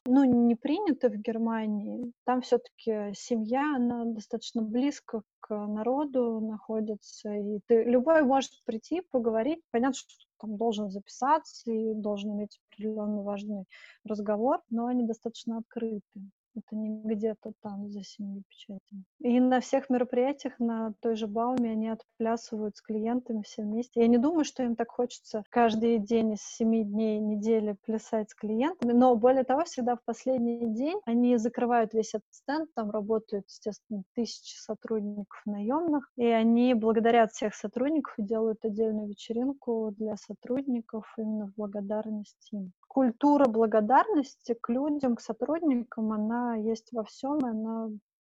ну, 0.06 0.24
не 0.24 0.56
принято 0.56 1.10
в 1.10 1.16
Германии. 1.16 2.12
Там 2.26 2.42
все-таки 2.42 3.14
семья, 3.14 3.76
она 3.76 4.06
достаточно 4.06 4.62
близко 4.62 5.22
к 5.40 5.56
народу 5.56 6.40
находится, 6.40 7.34
и 7.34 7.60
ты, 7.68 7.84
любой 7.84 8.24
может 8.24 8.52
прийти, 8.66 9.02
поговорить. 9.12 9.62
Понятно, 9.72 9.96
что 9.96 10.10
там 10.40 10.58
должен 10.58 10.90
записаться 10.90 11.72
и 11.72 11.94
должен 11.94 12.34
иметь 12.34 12.60
определенный 12.70 13.24
важный 13.24 13.66
разговор, 14.04 14.62
но 14.70 14.88
они 14.88 15.06
достаточно 15.06 15.58
открыты. 15.58 16.02
Это 16.56 16.76
не 16.76 17.02
где-то 17.04 17.52
там 17.62 17.90
за 17.90 18.04
семью 18.04 18.44
печатями. 18.50 19.04
И 19.20 19.40
на 19.40 19.60
всех 19.60 19.90
мероприятиях 19.90 20.58
на 20.60 20.94
той 21.02 21.16
же 21.16 21.28
Бауме 21.28 21.72
они 21.72 21.90
отплясывают 21.90 22.78
с 22.78 22.82
клиентами 22.82 23.42
все 23.42 23.64
вместе. 23.64 24.02
Я 24.02 24.08
не 24.08 24.18
думаю, 24.18 24.46
что 24.46 24.64
им 24.64 24.76
так 24.76 24.90
хочется 24.90 25.44
каждый 25.50 25.98
день 26.00 26.34
из 26.34 26.42
семи 26.42 26.84
дней 26.84 27.20
недели 27.20 27.76
плясать 27.86 28.30
с 28.30 28.36
клиентами, 28.36 28.94
но 28.94 29.16
более 29.16 29.44
того, 29.44 29.66
всегда 29.66 29.96
в 29.96 30.04
последний 30.06 30.74
день 30.74 31.00
они 31.06 31.38
закрывают 31.38 31.94
весь 31.94 32.14
этот 32.14 32.28
стенд, 32.32 32.70
там 32.74 32.90
работают, 32.90 33.46
естественно, 33.50 34.04
тысячи 34.14 34.56
сотрудников 34.58 35.42
наемных, 35.46 36.10
и 36.16 36.26
они 36.26 36.74
благодарят 36.74 37.32
всех 37.32 37.54
сотрудников 37.54 38.14
и 38.18 38.24
делают 38.24 38.64
отдельную 38.64 39.10
вечеринку 39.10 39.94
для 39.98 40.16
сотрудников 40.16 41.14
именно 41.18 41.48
в 41.48 41.56
благодарность 41.56 42.50
им 42.52 42.72
культура 42.96 43.46
благодарности 43.48 44.54
к 44.54 44.70
людям, 44.70 45.18
к 45.18 45.22
сотрудникам, 45.22 46.14
есть 46.54 46.92
во 46.92 47.04
всем, 47.04 47.40
и 47.40 47.50
она 47.50 47.90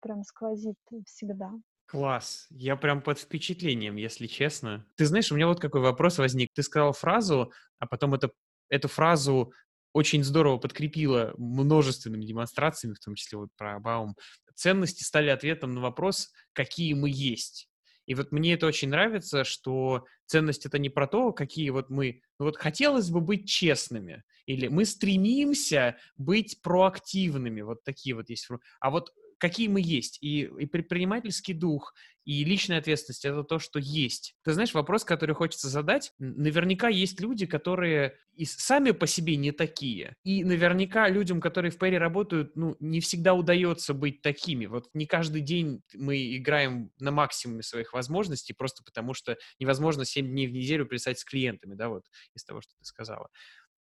прям 0.00 0.22
сквозит 0.22 0.78
всегда. 1.06 1.50
Класс. 1.86 2.46
Я 2.50 2.76
прям 2.76 3.00
под 3.00 3.18
впечатлением, 3.18 3.96
если 3.96 4.26
честно. 4.26 4.84
Ты 4.96 5.06
знаешь, 5.06 5.30
у 5.30 5.36
меня 5.36 5.46
вот 5.46 5.60
какой 5.60 5.80
вопрос 5.80 6.18
возник. 6.18 6.50
Ты 6.52 6.62
сказал 6.62 6.92
фразу, 6.92 7.52
а 7.78 7.86
потом 7.86 8.14
это, 8.14 8.30
эту 8.68 8.88
фразу 8.88 9.52
очень 9.92 10.24
здорово 10.24 10.58
подкрепила 10.58 11.32
множественными 11.38 12.24
демонстрациями, 12.24 12.94
в 12.94 12.98
том 12.98 13.14
числе 13.14 13.38
вот 13.38 13.48
про 13.56 13.78
Баум. 13.78 14.14
Ценности 14.54 15.04
стали 15.04 15.28
ответом 15.28 15.74
на 15.74 15.80
вопрос, 15.80 16.32
какие 16.52 16.92
мы 16.94 17.08
есть. 17.08 17.68
И 18.06 18.14
вот 18.14 18.32
мне 18.32 18.54
это 18.54 18.66
очень 18.66 18.88
нравится, 18.88 19.44
что 19.44 20.06
ценность 20.26 20.66
это 20.66 20.78
не 20.78 20.88
про 20.88 21.06
то, 21.06 21.32
какие 21.32 21.70
вот 21.70 21.90
мы, 21.90 22.22
ну 22.38 22.46
вот 22.46 22.56
хотелось 22.56 23.10
бы 23.10 23.20
быть 23.20 23.48
честными, 23.48 24.22
или 24.46 24.68
мы 24.68 24.84
стремимся 24.84 25.96
быть 26.16 26.60
проактивными, 26.62 27.60
вот 27.62 27.82
такие 27.84 28.14
вот 28.14 28.30
есть. 28.30 28.48
А 28.80 28.90
вот 28.90 29.12
какие 29.46 29.68
мы 29.68 29.80
есть. 29.80 30.18
И, 30.20 30.40
и 30.42 30.66
предпринимательский 30.66 31.54
дух, 31.54 31.94
и 32.24 32.42
личная 32.42 32.78
ответственность— 32.78 33.24
это 33.24 33.44
то, 33.44 33.60
что 33.60 33.78
есть. 33.78 34.34
Ты 34.42 34.52
знаешь, 34.52 34.74
вопрос, 34.74 35.04
который 35.04 35.36
хочется 35.36 35.68
задать, 35.68 36.12
наверняка 36.18 36.88
есть 36.88 37.20
люди, 37.20 37.46
которые 37.46 38.18
и 38.34 38.44
сами 38.44 38.90
по 38.90 39.06
себе 39.06 39.36
не 39.36 39.52
такие. 39.52 40.16
И 40.24 40.42
наверняка 40.42 41.08
людям, 41.08 41.40
которые 41.40 41.70
в 41.70 41.78
Перри 41.78 41.96
работают, 41.96 42.56
ну, 42.56 42.74
не 42.80 43.00
всегда 43.00 43.34
удается 43.34 43.94
быть 43.94 44.20
такими. 44.20 44.66
Вот 44.66 44.88
не 44.94 45.06
каждый 45.06 45.42
день 45.42 45.82
мы 45.94 46.36
играем 46.36 46.90
на 46.98 47.12
максимуме 47.12 47.62
своих 47.62 47.92
возможностей, 47.92 48.52
просто 48.52 48.82
потому 48.82 49.14
что 49.14 49.36
невозможно 49.60 50.04
7 50.04 50.26
дней 50.26 50.48
в 50.48 50.52
неделю 50.52 50.86
писать 50.86 51.20
с 51.20 51.24
клиентами, 51.24 51.74
да, 51.74 51.88
вот 51.88 52.02
из 52.34 52.42
того, 52.44 52.60
что 52.60 52.72
ты 52.76 52.84
сказала. 52.84 53.28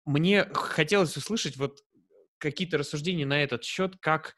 Мне 0.06 0.46
хотелось 0.54 1.18
услышать 1.18 1.58
вот 1.58 1.80
какие-то 2.38 2.78
рассуждения 2.78 3.26
на 3.26 3.42
этот 3.42 3.64
счет, 3.64 3.96
как 4.00 4.36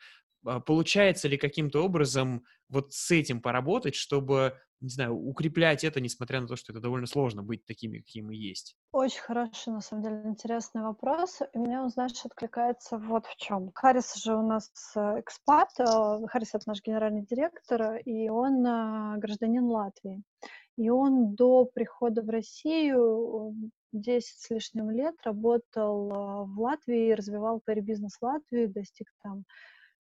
получается 0.66 1.28
ли 1.28 1.38
каким-то 1.38 1.84
образом 1.84 2.44
вот 2.70 2.94
с 2.94 3.12
этим 3.12 3.42
поработать, 3.42 3.96
чтобы, 3.96 4.58
не 4.80 4.90
знаю, 4.90 5.16
укреплять 5.16 5.84
это, 5.84 6.00
несмотря 6.00 6.40
на 6.40 6.48
то, 6.48 6.56
что 6.56 6.72
это 6.72 6.80
довольно 6.80 7.08
сложно 7.08 7.44
быть 7.44 7.66
такими, 7.66 8.00
какие 8.00 8.24
мы 8.24 8.36
есть? 8.36 8.76
Очень 8.92 9.22
хороший, 9.22 9.74
на 9.74 9.82
самом 9.82 10.04
деле, 10.04 10.22
интересный 10.26 10.84
вопрос. 10.84 11.40
И 11.54 11.58
мне 11.58 11.80
он, 11.80 11.90
знаешь, 11.90 12.14
откликается 12.24 12.98
вот 12.98 13.26
в 13.26 13.36
чем. 13.38 13.72
Харрис 13.74 14.16
же 14.16 14.36
у 14.36 14.46
нас 14.46 14.72
э, 14.96 15.20
экспат, 15.20 15.70
э, 15.80 15.84
Харрис— 16.28 16.50
это 16.54 16.64
наш 16.68 16.82
генеральный 16.82 17.26
директор, 17.26 17.96
и 18.06 18.30
он 18.30 18.66
э, 18.66 19.18
гражданин 19.18 19.66
Латвии. 19.66 20.24
И 20.78 20.90
он 20.90 21.36
до 21.36 21.66
прихода 21.66 22.22
в 22.22 22.30
Россию 22.30 23.54
10 23.92 24.40
с 24.40 24.50
лишним 24.50 24.92
лет 24.92 25.16
работал 25.26 26.46
в 26.46 26.62
Латвии, 26.62 27.12
развивал 27.12 27.62
бизнес 27.66 28.18
Латвии, 28.22 28.68
достиг 28.68 29.08
там 29.22 29.44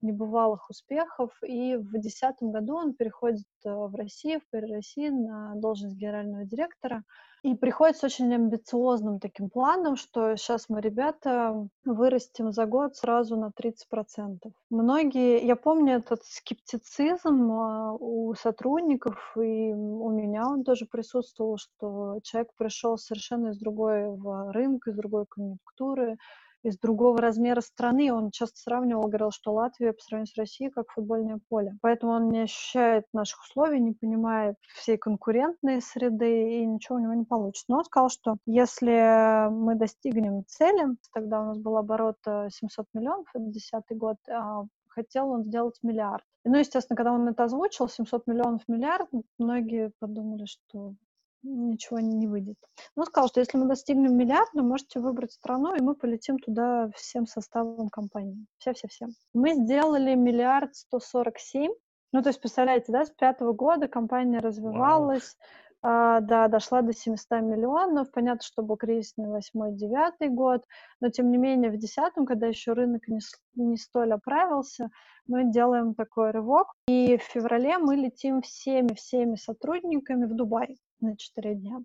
небывалых 0.01 0.69
успехов. 0.69 1.31
И 1.43 1.75
в 1.75 1.89
2010 1.89 2.35
году 2.43 2.75
он 2.75 2.93
переходит 2.93 3.47
э, 3.65 3.69
в 3.69 3.93
Россию, 3.95 4.41
в 4.51 4.55
России 4.55 5.09
на 5.09 5.53
должность 5.55 5.95
генерального 5.95 6.45
директора. 6.45 7.03
И 7.41 7.55
приходит 7.55 7.95
с 7.95 8.03
очень 8.03 8.33
амбициозным 8.33 9.19
таким 9.19 9.49
планом, 9.49 9.95
что 9.95 10.35
сейчас 10.35 10.67
мы, 10.67 10.81
ребята, 10.81 11.69
вырастем 11.85 12.51
за 12.51 12.65
год 12.65 12.97
сразу 12.97 13.37
на 13.37 13.51
30%. 13.57 14.51
Многие, 14.69 15.45
я 15.45 15.55
помню 15.55 15.97
этот 15.97 16.21
скептицизм 16.25 17.51
а, 17.51 17.93
у 17.93 18.33
сотрудников, 18.33 19.31
и 19.37 19.71
у 19.73 20.09
меня 20.09 20.49
он 20.49 20.65
тоже 20.65 20.85
присутствовал, 20.85 21.57
что 21.57 22.19
человек 22.23 22.49
пришел 22.57 22.97
совершенно 22.97 23.49
из 23.49 23.57
другой 23.57 24.17
рынка, 24.51 24.91
из 24.91 24.97
другой 24.97 25.25
конъюнктуры, 25.25 26.17
из 26.63 26.77
другого 26.77 27.19
размера 27.19 27.61
страны. 27.61 28.11
Он 28.11 28.31
часто 28.31 28.57
сравнивал, 28.57 29.07
говорил, 29.07 29.31
что 29.31 29.53
Латвия 29.53 29.93
по 29.93 30.01
сравнению 30.01 30.33
с 30.33 30.37
Россией 30.37 30.69
как 30.71 30.91
футбольное 30.91 31.39
поле. 31.49 31.77
Поэтому 31.81 32.13
он 32.13 32.29
не 32.29 32.41
ощущает 32.41 33.05
наших 33.13 33.41
условий, 33.41 33.79
не 33.79 33.93
понимает 33.93 34.55
всей 34.75 34.97
конкурентной 34.97 35.81
среды, 35.81 36.61
и 36.61 36.65
ничего 36.65 36.97
у 36.97 37.01
него 37.01 37.13
не 37.13 37.25
получится. 37.25 37.65
Но 37.69 37.77
он 37.77 37.85
сказал, 37.85 38.09
что 38.09 38.37
если 38.45 39.49
мы 39.49 39.75
достигнем 39.75 40.43
цели, 40.47 40.95
тогда 41.13 41.41
у 41.41 41.45
нас 41.45 41.57
был 41.57 41.77
оборот 41.77 42.17
700 42.25 42.85
э, 42.85 42.97
миллионов, 42.97 43.27
это 43.33 43.43
2010 43.43 43.97
год, 43.97 44.17
а 44.29 44.63
хотел 44.87 45.29
он 45.29 45.43
сделать 45.45 45.77
миллиард. 45.83 46.23
Ну, 46.45 46.57
естественно, 46.57 46.97
когда 46.97 47.11
он 47.11 47.27
это 47.27 47.43
озвучил, 47.43 47.87
700 47.87 48.27
миллионов 48.27 48.61
миллиард, 48.67 49.09
многие 49.37 49.91
подумали, 49.99 50.45
что 50.45 50.93
ничего 51.43 51.99
не 51.99 52.27
выйдет. 52.27 52.57
Он 52.95 53.05
сказал, 53.05 53.29
что 53.29 53.39
если 53.39 53.57
мы 53.57 53.67
достигнем 53.67 54.15
миллиарда, 54.15 54.61
можете 54.61 54.99
выбрать 54.99 55.31
страну, 55.31 55.75
и 55.75 55.81
мы 55.81 55.95
полетим 55.95 56.37
туда 56.39 56.89
всем 56.95 57.25
составом 57.25 57.89
компании. 57.89 58.45
Все-все-все. 58.57 59.07
Мы 59.33 59.53
сделали 59.53 60.15
миллиард 60.15 60.75
сто 60.75 60.99
сорок 60.99 61.39
семь. 61.39 61.71
Ну, 62.11 62.23
то 62.23 62.29
есть, 62.29 62.41
представляете, 62.41 62.91
да, 62.91 63.05
с 63.05 63.11
пятого 63.11 63.53
года 63.53 63.87
компания 63.87 64.39
развивалась, 64.39 65.37
а, 65.81 66.19
да, 66.21 66.47
дошла 66.47 66.81
до 66.81 66.91
700 66.91 67.41
миллионов. 67.41 68.11
Понятно, 68.11 68.41
что 68.41 68.63
был 68.63 68.75
кризисный 68.75 69.29
восьмой, 69.29 69.73
девятый 69.73 70.29
год, 70.29 70.65
но 70.99 71.09
тем 71.09 71.31
не 71.31 71.37
менее 71.37 71.71
в 71.71 71.77
десятом, 71.77 72.25
когда 72.25 72.47
еще 72.47 72.73
рынок 72.73 73.07
не, 73.07 73.19
не 73.55 73.77
столь 73.77 74.13
оправился, 74.13 74.89
мы 75.27 75.51
делаем 75.51 75.93
такой 75.93 76.31
рывок. 76.31 76.73
И 76.87 77.17
в 77.17 77.21
феврале 77.21 77.77
мы 77.77 77.95
летим 77.95 78.41
всеми-всеми 78.41 79.35
сотрудниками 79.35 80.25
в 80.25 80.35
Дубай 80.35 80.79
на 81.01 81.17
4 81.17 81.55
дня. 81.55 81.83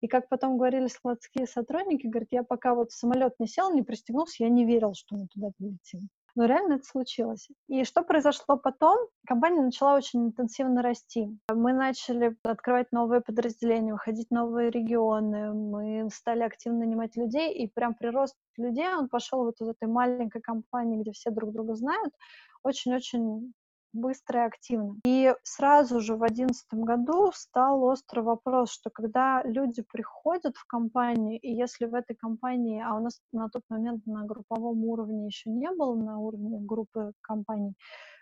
И 0.00 0.08
как 0.08 0.28
потом 0.28 0.56
говорили 0.56 0.86
складские 0.86 1.46
сотрудники, 1.46 2.06
говорят, 2.06 2.28
я 2.32 2.42
пока 2.42 2.74
вот 2.74 2.90
в 2.90 2.98
самолет 2.98 3.34
не 3.38 3.46
сел, 3.46 3.72
не 3.72 3.82
пристегнулся, 3.82 4.44
я 4.44 4.48
не 4.48 4.64
верил, 4.64 4.94
что 4.94 5.16
мы 5.16 5.26
туда 5.28 5.50
полетим. 5.58 6.08
Но 6.36 6.44
реально 6.46 6.74
это 6.74 6.84
случилось. 6.84 7.48
И 7.68 7.84
что 7.84 8.02
произошло 8.02 8.56
потом? 8.56 8.98
Компания 9.26 9.62
начала 9.62 9.96
очень 9.96 10.26
интенсивно 10.26 10.82
расти. 10.82 11.28
Мы 11.52 11.72
начали 11.72 12.36
открывать 12.44 12.92
новые 12.92 13.20
подразделения, 13.20 13.92
выходить 13.92 14.28
в 14.30 14.34
новые 14.34 14.70
регионы, 14.70 15.52
мы 15.52 16.08
стали 16.10 16.42
активно 16.42 16.80
нанимать 16.80 17.16
людей, 17.16 17.52
и 17.52 17.68
прям 17.68 17.94
прирост 17.94 18.36
людей, 18.56 18.86
он 18.94 19.08
пошел 19.08 19.44
вот 19.44 19.60
из 19.60 19.68
этой 19.68 19.88
маленькой 19.88 20.40
компании, 20.40 21.00
где 21.02 21.12
все 21.12 21.30
друг 21.30 21.52
друга 21.52 21.74
знают, 21.74 22.14
очень-очень 22.62 23.52
быстро 23.92 24.42
и 24.42 24.46
активно. 24.46 24.96
И 25.04 25.34
сразу 25.42 26.00
же 26.00 26.14
в 26.14 26.18
2011 26.18 26.74
году 26.74 27.30
стал 27.34 27.82
острый 27.84 28.20
вопрос, 28.20 28.70
что 28.70 28.90
когда 28.90 29.42
люди 29.44 29.82
приходят 29.82 30.56
в 30.56 30.64
компанию, 30.66 31.38
и 31.40 31.52
если 31.52 31.86
в 31.86 31.94
этой 31.94 32.14
компании, 32.16 32.82
а 32.84 32.94
у 32.94 33.00
нас 33.00 33.20
на 33.32 33.48
тот 33.48 33.62
момент 33.68 34.06
на 34.06 34.24
групповом 34.24 34.84
уровне 34.84 35.26
еще 35.26 35.50
не 35.50 35.70
было, 35.70 35.94
на 35.94 36.18
уровне 36.18 36.58
группы 36.60 37.12
компаний, 37.20 37.74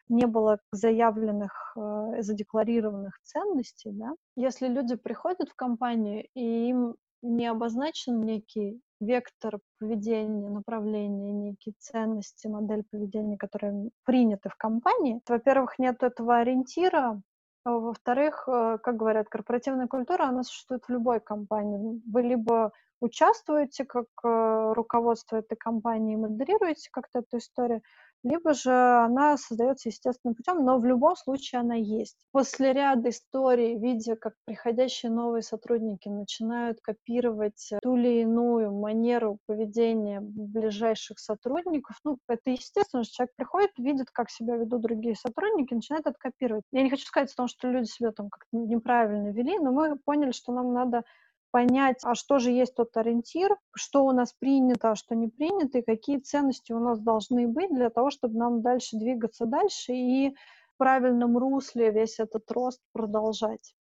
не 0.09 0.27
было 0.27 0.59
заявленных, 0.73 1.77
э, 1.77 2.23
задекларированных 2.23 3.19
ценностей, 3.23 3.91
да, 3.93 4.15
если 4.37 4.69
люди 4.69 4.97
приходят 4.97 5.49
в 5.51 5.55
компанию, 5.55 6.27
и 6.35 6.69
им 6.71 6.97
не 7.23 7.47
обозначен 7.47 8.23
некий 8.23 8.81
вектор 9.01 9.59
поведения, 9.79 10.51
направления, 10.51 11.33
некие 11.33 11.75
ценности, 11.79 12.49
модель 12.49 12.85
поведения, 12.91 13.37
которые 13.37 13.91
приняты 14.05 14.49
в 14.49 14.57
компании. 14.57 15.21
Во-первых, 15.29 15.79
нет 15.79 16.03
этого 16.03 16.39
ориентира, 16.39 17.21
а 17.65 17.71
во-вторых, 17.71 18.45
э, 18.49 18.79
как 18.83 18.97
говорят, 18.97 19.29
корпоративная 19.29 19.87
культура, 19.87 20.25
она 20.25 20.43
существует 20.43 20.85
в 20.85 20.91
любой 20.91 21.21
компании. 21.21 22.01
Вы 22.11 22.23
либо 22.23 22.73
участвуете 23.01 23.85
как 23.85 24.07
э, 24.25 24.73
руководство 24.75 25.37
этой 25.37 25.57
компании, 25.57 26.17
модерируете 26.17 26.89
как-то 26.91 27.21
эту 27.21 27.39
историю, 27.39 27.83
либо 28.23 28.55
же 28.55 28.73
она 28.73 29.37
создается 29.37 29.89
естественным 29.89 30.35
путем, 30.35 30.65
но 30.65 30.79
в 30.79 30.85
любом 30.85 31.17
случае 31.17 31.61
она 31.61 31.75
есть. 31.75 32.17
После 32.33 32.73
ряда 32.73 33.11
историй, 33.11 33.79
видя, 33.79 34.17
как 34.17 34.35
приходящие 34.45 35.11
новые 35.11 35.43
сотрудники 35.43 36.09
начинают 36.09 36.81
копировать 36.81 37.71
ту 37.83 37.97
или 37.97 38.23
иную 38.23 38.73
манеру 38.73 39.39
поведения 39.47 40.21
ближайших 40.21 41.19
сотрудников, 41.19 41.97
ну, 42.05 42.19
это 42.29 42.51
естественно, 42.51 43.05
что 43.05 43.15
человек 43.15 43.35
приходит, 43.37 43.71
видит, 43.79 44.07
как 44.13 44.31
себя 44.31 44.57
ведут 44.57 44.83
другие 44.83 45.15
сотрудники, 45.15 45.75
начинает 45.75 46.07
это 46.07 46.17
копировать. 46.19 46.65
Я 46.73 46.83
не 46.83 46.91
хочу 46.91 47.05
сказать 47.05 47.33
о 47.33 47.37
том, 47.37 47.49
что 47.49 47.69
люди 47.69 47.87
себя 47.87 48.13
там 48.13 48.29
как-то 48.31 48.57
неправильно 48.57 49.29
вели, 49.33 49.59
но 49.59 49.73
мы 49.73 49.97
поняли, 49.97 50.33
что 50.33 50.53
нам 50.53 50.73
надо 50.73 51.05
понять, 51.51 51.99
а 52.05 52.15
что 52.15 52.39
же 52.39 52.51
есть 52.51 52.75
тот 52.75 52.97
ориентир, 52.97 53.57
что 53.75 54.05
у 54.05 54.13
нас 54.13 54.33
принято, 54.33 54.91
а 54.91 54.95
что 54.97 55.15
не 55.15 55.29
принято, 55.29 55.79
и 55.79 55.83
какие 55.83 56.19
ценности 56.19 56.73
у 56.73 56.79
нас 56.79 56.99
должны 57.01 57.49
быть 57.49 57.75
для 57.75 57.91
того, 57.91 58.11
чтобы 58.11 58.39
нам 58.39 58.63
дальше 58.63 58.97
двигаться 58.97 59.47
дальше 59.47 59.93
и 59.93 60.31
в 60.31 60.79
правильном 60.79 61.37
русле 61.39 61.91
весь 61.91 62.19
этот 62.21 62.51
рост 62.51 62.81
продолжать. 62.93 63.75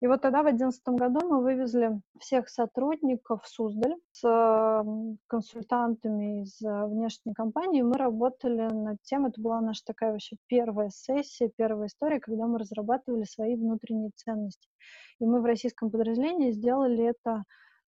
И 0.00 0.06
вот 0.06 0.22
тогда 0.22 0.40
в 0.40 0.44
2011 0.44 0.88
году 0.88 1.28
мы 1.28 1.42
вывезли 1.42 2.00
всех 2.18 2.48
сотрудников 2.48 3.42
в 3.42 3.48
Суздаль 3.48 3.96
с 4.12 4.84
консультантами 5.26 6.42
из 6.42 6.60
э, 6.62 6.86
внешней 6.86 7.34
компании. 7.34 7.82
Мы 7.82 7.96
работали 7.98 8.68
над 8.72 8.96
тем, 9.02 9.26
это 9.26 9.40
была 9.40 9.60
наша 9.60 9.82
такая 9.84 10.12
вообще 10.12 10.36
первая 10.46 10.90
сессия, 10.90 11.50
первая 11.54 11.88
история, 11.88 12.18
когда 12.18 12.46
мы 12.46 12.58
разрабатывали 12.58 13.24
свои 13.24 13.56
внутренние 13.56 14.10
ценности. 14.16 14.68
И 15.18 15.26
мы 15.26 15.40
в 15.40 15.44
российском 15.44 15.90
подразделении 15.90 16.52
сделали 16.52 17.04
это 17.04 17.44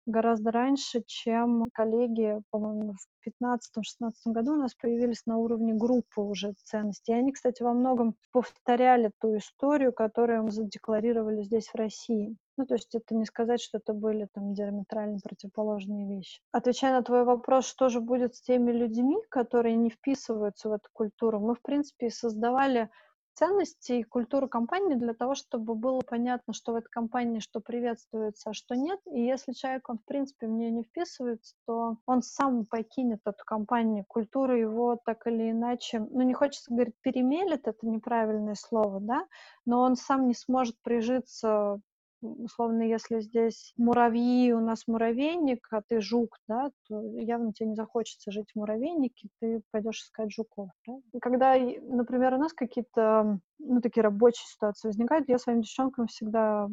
гораздо 0.07 0.51
раньше, 0.51 1.03
чем 1.07 1.65
коллеги, 1.73 2.41
по-моему, 2.51 2.95
в 2.95 3.43
2015-2016 3.45 4.13
году 4.27 4.55
у 4.55 4.57
нас 4.57 4.75
появились 4.75 5.27
на 5.27 5.37
уровне 5.37 5.75
группы 5.75 6.21
уже 6.21 6.55
ценности. 6.65 7.11
И 7.11 7.15
они, 7.15 7.33
кстати, 7.33 7.63
во 7.63 7.73
многом 7.73 8.15
повторяли 8.33 9.11
ту 9.21 9.37
историю, 9.37 9.93
которую 9.93 10.45
мы 10.45 10.51
задекларировали 10.51 11.43
здесь, 11.43 11.69
в 11.69 11.75
России. 11.75 12.37
Ну, 12.57 12.67
то 12.67 12.75
есть 12.75 12.95
это 12.95 13.15
не 13.15 13.25
сказать, 13.25 13.61
что 13.61 13.79
это 13.79 13.95
были 13.95 14.29
там 14.35 14.53
диаметрально 14.53 15.19
противоположные 15.23 16.07
вещи. 16.17 16.43
Отвечая 16.53 16.93
на 16.93 17.03
твой 17.03 17.25
вопрос, 17.25 17.67
что 17.67 17.89
же 17.89 18.01
будет 18.01 18.35
с 18.35 18.43
теми 18.43 18.71
людьми, 18.71 19.17
которые 19.31 19.77
не 19.77 19.91
вписываются 19.91 20.69
в 20.69 20.73
эту 20.73 20.89
культуру, 20.93 21.41
мы, 21.41 21.55
в 21.55 21.63
принципе, 21.63 22.11
создавали 22.11 22.91
ценности 23.35 23.93
и 23.93 24.03
культуру 24.03 24.49
компании 24.49 24.95
для 24.95 25.15
того, 25.15 25.35
чтобы 25.35 25.75
было 25.75 26.01
понятно, 26.01 26.53
что 26.53 26.73
в 26.73 26.77
этой 26.77 26.89
компании 26.89 27.41
что 27.41 27.61
приветствуется, 27.61 28.51
а 28.51 28.55
что 28.55 28.75
нет. 28.75 29.01
И 29.13 29.21
если 29.21 29.53
человек, 29.53 29.89
он 29.89 29.99
в 29.99 30.05
принципе 30.05 30.47
в 30.47 30.51
нее 30.51 30.71
не 30.71 30.85
вписывается, 30.85 31.55
то 31.67 31.97
он 32.07 32.23
сам 32.23 32.67
покинет 32.67 33.21
эту 33.25 33.45
компанию. 33.45 34.05
Культура 34.07 34.59
его 34.59 34.99
так 35.05 35.27
или 35.27 35.51
иначе, 35.51 36.01
ну 36.01 36.23
не 36.23 36.35
хочется 36.35 36.73
говорить 36.73 36.97
перемелет, 37.01 37.67
это 37.67 37.87
неправильное 37.87 38.55
слово, 38.55 39.01
да, 39.01 39.27
но 39.65 39.81
он 39.81 39.97
сам 39.97 40.27
не 40.27 40.35
сможет 40.35 40.77
прижиться 40.83 41.81
условно, 42.23 42.83
если 42.83 43.21
здесь 43.21 43.73
муравьи, 43.77 44.53
у 44.53 44.61
нас 44.61 44.87
муравейник, 44.87 45.67
а 45.71 45.83
ты 45.87 46.01
жук, 46.01 46.39
да, 46.49 46.71
то 46.89 47.03
явно 47.19 47.53
тебе 47.53 47.71
не 47.71 47.75
захочется 47.75 48.31
жить 48.31 48.51
в 48.53 48.59
муравейнике, 48.59 49.29
ты 49.41 49.63
пойдешь 49.71 50.03
искать 50.03 50.33
жуков. 50.33 50.71
Да? 50.87 50.95
Когда, 51.21 51.57
например, 51.57 52.35
у 52.35 52.39
нас 52.39 52.53
какие-то 52.53 53.39
ну, 53.59 53.81
такие 53.81 54.03
рабочие 54.03 54.47
ситуации 54.47 54.89
возникают, 54.89 55.29
я 55.29 55.39
своим 55.39 55.63
девчонкам 55.63 56.07
всегда, 56.07 56.69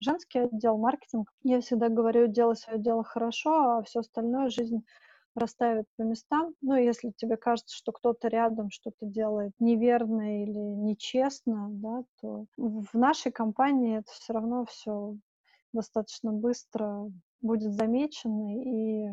женский 0.00 0.40
отдел, 0.40 0.78
маркетинг, 0.78 1.30
я 1.42 1.60
всегда 1.60 1.88
говорю, 1.88 2.26
делай 2.26 2.56
свое 2.56 2.78
дело 2.78 3.04
хорошо, 3.04 3.78
а 3.78 3.82
все 3.82 4.00
остальное 4.00 4.48
жизнь 4.48 4.84
расставят 5.34 5.86
по 5.96 6.02
местам. 6.02 6.54
Ну, 6.60 6.74
если 6.74 7.12
тебе 7.16 7.36
кажется, 7.36 7.76
что 7.76 7.92
кто-то 7.92 8.28
рядом 8.28 8.70
что-то 8.70 9.06
делает 9.06 9.52
неверно 9.58 10.42
или 10.42 10.58
нечестно, 10.58 11.68
да, 11.70 12.04
то 12.20 12.46
в 12.56 12.94
нашей 12.94 13.32
компании 13.32 13.98
это 13.98 14.10
все 14.12 14.32
равно 14.32 14.66
все 14.66 15.16
достаточно 15.72 16.32
быстро 16.32 17.10
будет 17.40 17.72
замечено, 17.72 18.62
и 18.62 19.08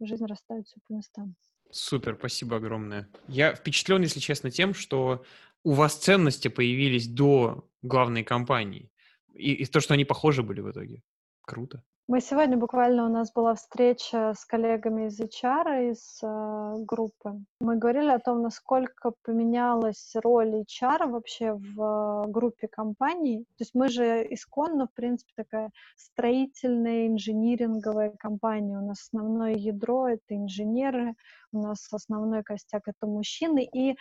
жизнь 0.00 0.26
расставит 0.26 0.66
все 0.66 0.80
по 0.86 0.94
местам. 0.94 1.34
Супер, 1.70 2.16
спасибо 2.18 2.56
огромное. 2.56 3.08
Я 3.26 3.54
впечатлен, 3.54 4.02
если 4.02 4.20
честно, 4.20 4.50
тем, 4.50 4.72
что 4.72 5.24
у 5.64 5.72
вас 5.72 5.96
ценности 5.96 6.48
появились 6.48 7.08
до 7.08 7.68
главной 7.82 8.24
компании. 8.24 8.90
И, 9.34 9.52
и 9.52 9.66
то, 9.66 9.80
что 9.80 9.94
они 9.94 10.04
похожи 10.04 10.42
были 10.42 10.60
в 10.60 10.70
итоге. 10.70 11.02
Круто. 11.42 11.84
Мы 12.10 12.22
сегодня 12.22 12.56
буквально 12.56 13.04
у 13.04 13.10
нас 13.10 13.30
была 13.30 13.54
встреча 13.54 14.32
с 14.34 14.46
коллегами 14.46 15.08
из 15.08 15.20
HR, 15.20 15.90
из 15.90 16.18
э, 16.22 16.76
группы. 16.78 17.34
Мы 17.60 17.76
говорили 17.76 18.08
о 18.08 18.18
том, 18.18 18.40
насколько 18.40 19.12
поменялась 19.22 20.12
роль 20.14 20.62
HR 20.62 21.10
вообще 21.10 21.52
в 21.52 21.82
э, 21.82 22.30
группе 22.30 22.66
компаний. 22.66 23.40
То 23.58 23.62
есть 23.62 23.74
мы 23.74 23.90
же 23.90 24.26
исконно, 24.30 24.86
в 24.86 24.94
принципе, 24.94 25.32
такая 25.36 25.70
строительная, 25.98 27.08
инжиниринговая 27.08 28.14
компания. 28.18 28.78
У 28.78 28.86
нас 28.86 29.02
основное 29.02 29.52
ядро— 29.52 30.08
это 30.08 30.34
инженеры, 30.34 31.14
у 31.52 31.60
нас 31.60 31.92
основной 31.92 32.42
костяк— 32.42 32.84
это 32.86 33.06
мужчины. 33.06 33.68
И 33.70 33.98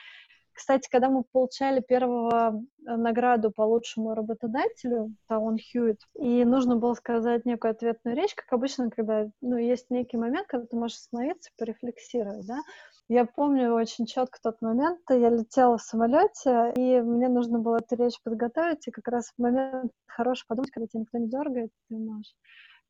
кстати, 0.58 0.90
когда 0.90 1.10
мы 1.10 1.24
получали 1.24 1.80
первого 1.80 2.62
э, 2.86 2.96
награду 2.96 3.52
по 3.52 3.62
лучшему 3.62 4.16
работодателю, 4.16 5.14
Таун 5.28 5.58
Хьюит, 5.58 6.02
и 6.16 6.44
нужно 6.44 6.76
было 6.76 6.96
сказать 6.96 7.46
некую 7.46 7.72
ответную 7.72 8.18
речь, 8.18 8.34
как 8.36 8.52
обычно, 8.52 8.90
когда 8.90 9.30
ну, 9.42 9.58
есть 9.58 9.90
некий 9.90 10.18
момент, 10.18 10.48
когда 10.48 10.66
ты 10.66 10.76
можешь 10.76 10.98
остановиться 10.98 11.50
и 11.50 11.60
порефлексировать, 11.60 12.46
да, 12.46 12.60
я 13.08 13.26
помню 13.26 13.74
очень 13.74 14.06
четко 14.06 14.40
тот 14.42 14.62
момент, 14.62 15.00
я 15.10 15.30
летела 15.30 15.78
в 15.78 15.82
самолете, 15.84 16.74
и 16.76 17.00
мне 17.00 17.30
нужно 17.30 17.60
было 17.60 17.78
эту 17.78 17.96
речь 17.96 18.22
подготовить, 18.22 18.88
и 18.88 18.92
как 18.92 19.08
раз 19.08 19.30
в 19.30 19.42
момент 19.42 19.92
хороший 20.08 20.46
подумать, 20.48 20.72
когда 20.72 20.88
тебя 20.88 21.02
никто 21.02 21.18
не 21.20 21.30
дергает, 21.30 21.72
ты 21.88 21.96
можешь 21.96 22.36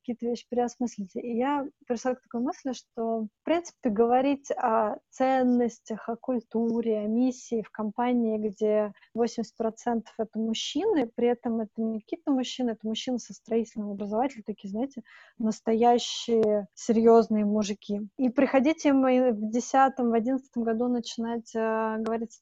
какие-то 0.08 0.26
вещи 0.28 0.46
переосмыслить. 0.50 1.16
И 1.16 1.38
я 1.38 1.68
пришла 1.86 2.16
к 2.16 2.22
такой 2.22 2.42
мысли, 2.42 2.72
что, 2.72 3.24
в 3.24 3.44
принципе, 3.44 3.90
говорить 3.90 4.50
о 4.52 4.98
ценностях, 5.10 6.08
о 6.08 6.16
культуре, 6.16 7.00
о 7.00 7.08
миссии 7.08 7.62
в 7.62 7.72
компании, 7.72 8.38
где 8.38 8.94
80% 9.16 10.04
это 10.18 10.40
мужчины, 10.40 11.12
при 11.14 11.28
этом 11.28 11.60
это 11.62 11.82
не 11.82 12.00
какие-то 12.00 12.32
мужчины, 12.32 12.72
это 12.72 12.88
мужчины 12.88 13.20
со 13.20 13.34
строительного 13.34 13.94
образования, 13.94 14.44
такие, 14.46 14.70
знаете, 14.70 15.02
настоящие 15.38 16.68
серьезные 16.74 17.44
мужики. 17.44 18.02
И 18.18 18.30
приходите 18.30 18.90
им 18.90 19.02
в 19.02 19.52
10 19.52 19.94
в 19.98 20.14
11 20.14 20.58
году 20.58 20.88
начинать 20.88 21.54
э, 21.54 21.98
говорить 22.00 22.40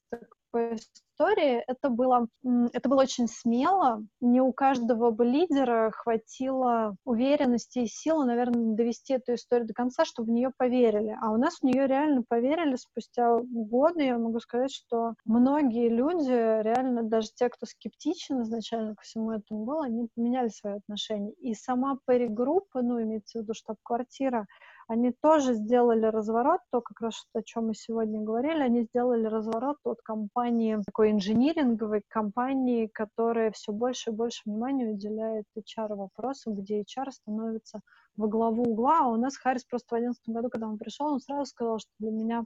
такой 0.56 0.76
истории, 0.76 1.64
это 1.68 1.90
было, 1.90 2.28
это 2.74 2.90
было 2.90 3.02
очень 3.02 3.28
смело. 3.28 4.04
Не 4.22 4.42
у 4.42 4.52
каждого 4.54 5.12
бы 5.12 5.26
лидера 5.26 5.92
хватило 5.92 6.96
уверенности 7.06 7.80
и 7.80 7.88
силы, 7.88 8.26
наверное, 8.26 8.76
довести 8.76 9.14
эту 9.14 9.36
историю 9.36 9.68
до 9.68 9.74
конца, 9.74 10.06
чтобы 10.06 10.30
в 10.30 10.32
нее 10.32 10.52
поверили. 10.58 11.18
А 11.22 11.32
у 11.32 11.38
нас 11.38 11.60
в 11.60 11.64
нее 11.64 11.88
реально 11.88 12.24
поверили 12.28 12.76
спустя 12.76 13.38
годы. 13.40 14.04
Я 14.04 14.18
могу 14.18 14.40
сказать, 14.40 14.72
что 14.72 15.14
многие 15.26 15.90
люди, 15.90 16.30
реально 16.30 17.04
даже 17.04 17.30
те, 17.34 17.50
кто 17.50 17.66
скептичен 17.66 18.42
изначально 18.42 18.96
ко 18.96 19.04
всему 19.04 19.32
этому 19.32 19.66
был, 19.66 19.82
они 19.82 20.08
поменяли 20.16 20.50
свои 20.50 20.76
отношения. 20.76 21.32
И 21.40 21.54
сама 21.54 21.98
Перри-группа, 22.06 22.82
ну, 22.82 23.02
имеется 23.02 23.40
в 23.40 23.42
виду 23.42 23.54
штаб-квартира, 23.54 24.48
они 24.88 25.12
тоже 25.12 25.54
сделали 25.54 26.06
разворот, 26.06 26.62
то 26.72 26.82
как 26.82 27.02
раз 27.02 27.28
о 27.34 27.42
чем 27.42 27.68
мы 27.68 27.74
сегодня 27.74 28.22
говорили, 28.22 28.62
они 28.62 28.84
сделали 28.84 29.26
разворот 29.26 29.78
от 29.84 30.02
компании, 30.04 30.80
такой 30.86 31.12
инжиниринговой 31.12 32.04
компании, 32.08 32.88
которая 32.88 33.52
все 33.52 33.72
больше 33.72 34.12
и 34.12 34.14
больше 34.14 34.42
внимания 34.46 34.88
уделяет 34.88 35.46
HR-вопросам, 35.58 36.56
где 36.56 36.82
HR 36.82 37.12
становится 37.12 37.80
во 38.16 38.28
главу 38.28 38.64
угла, 38.64 39.00
а 39.02 39.08
у 39.08 39.16
нас 39.16 39.38
Харрис 39.38 39.66
просто 39.66 39.88
в 39.88 40.00
2011 40.00 40.30
году, 40.30 40.50
когда 40.50 40.68
он 40.68 40.78
пришел, 40.78 41.08
он 41.08 41.20
сразу 41.20 41.46
сказал, 41.46 41.80
что 41.80 41.90
для 42.00 42.12
меня 42.12 42.44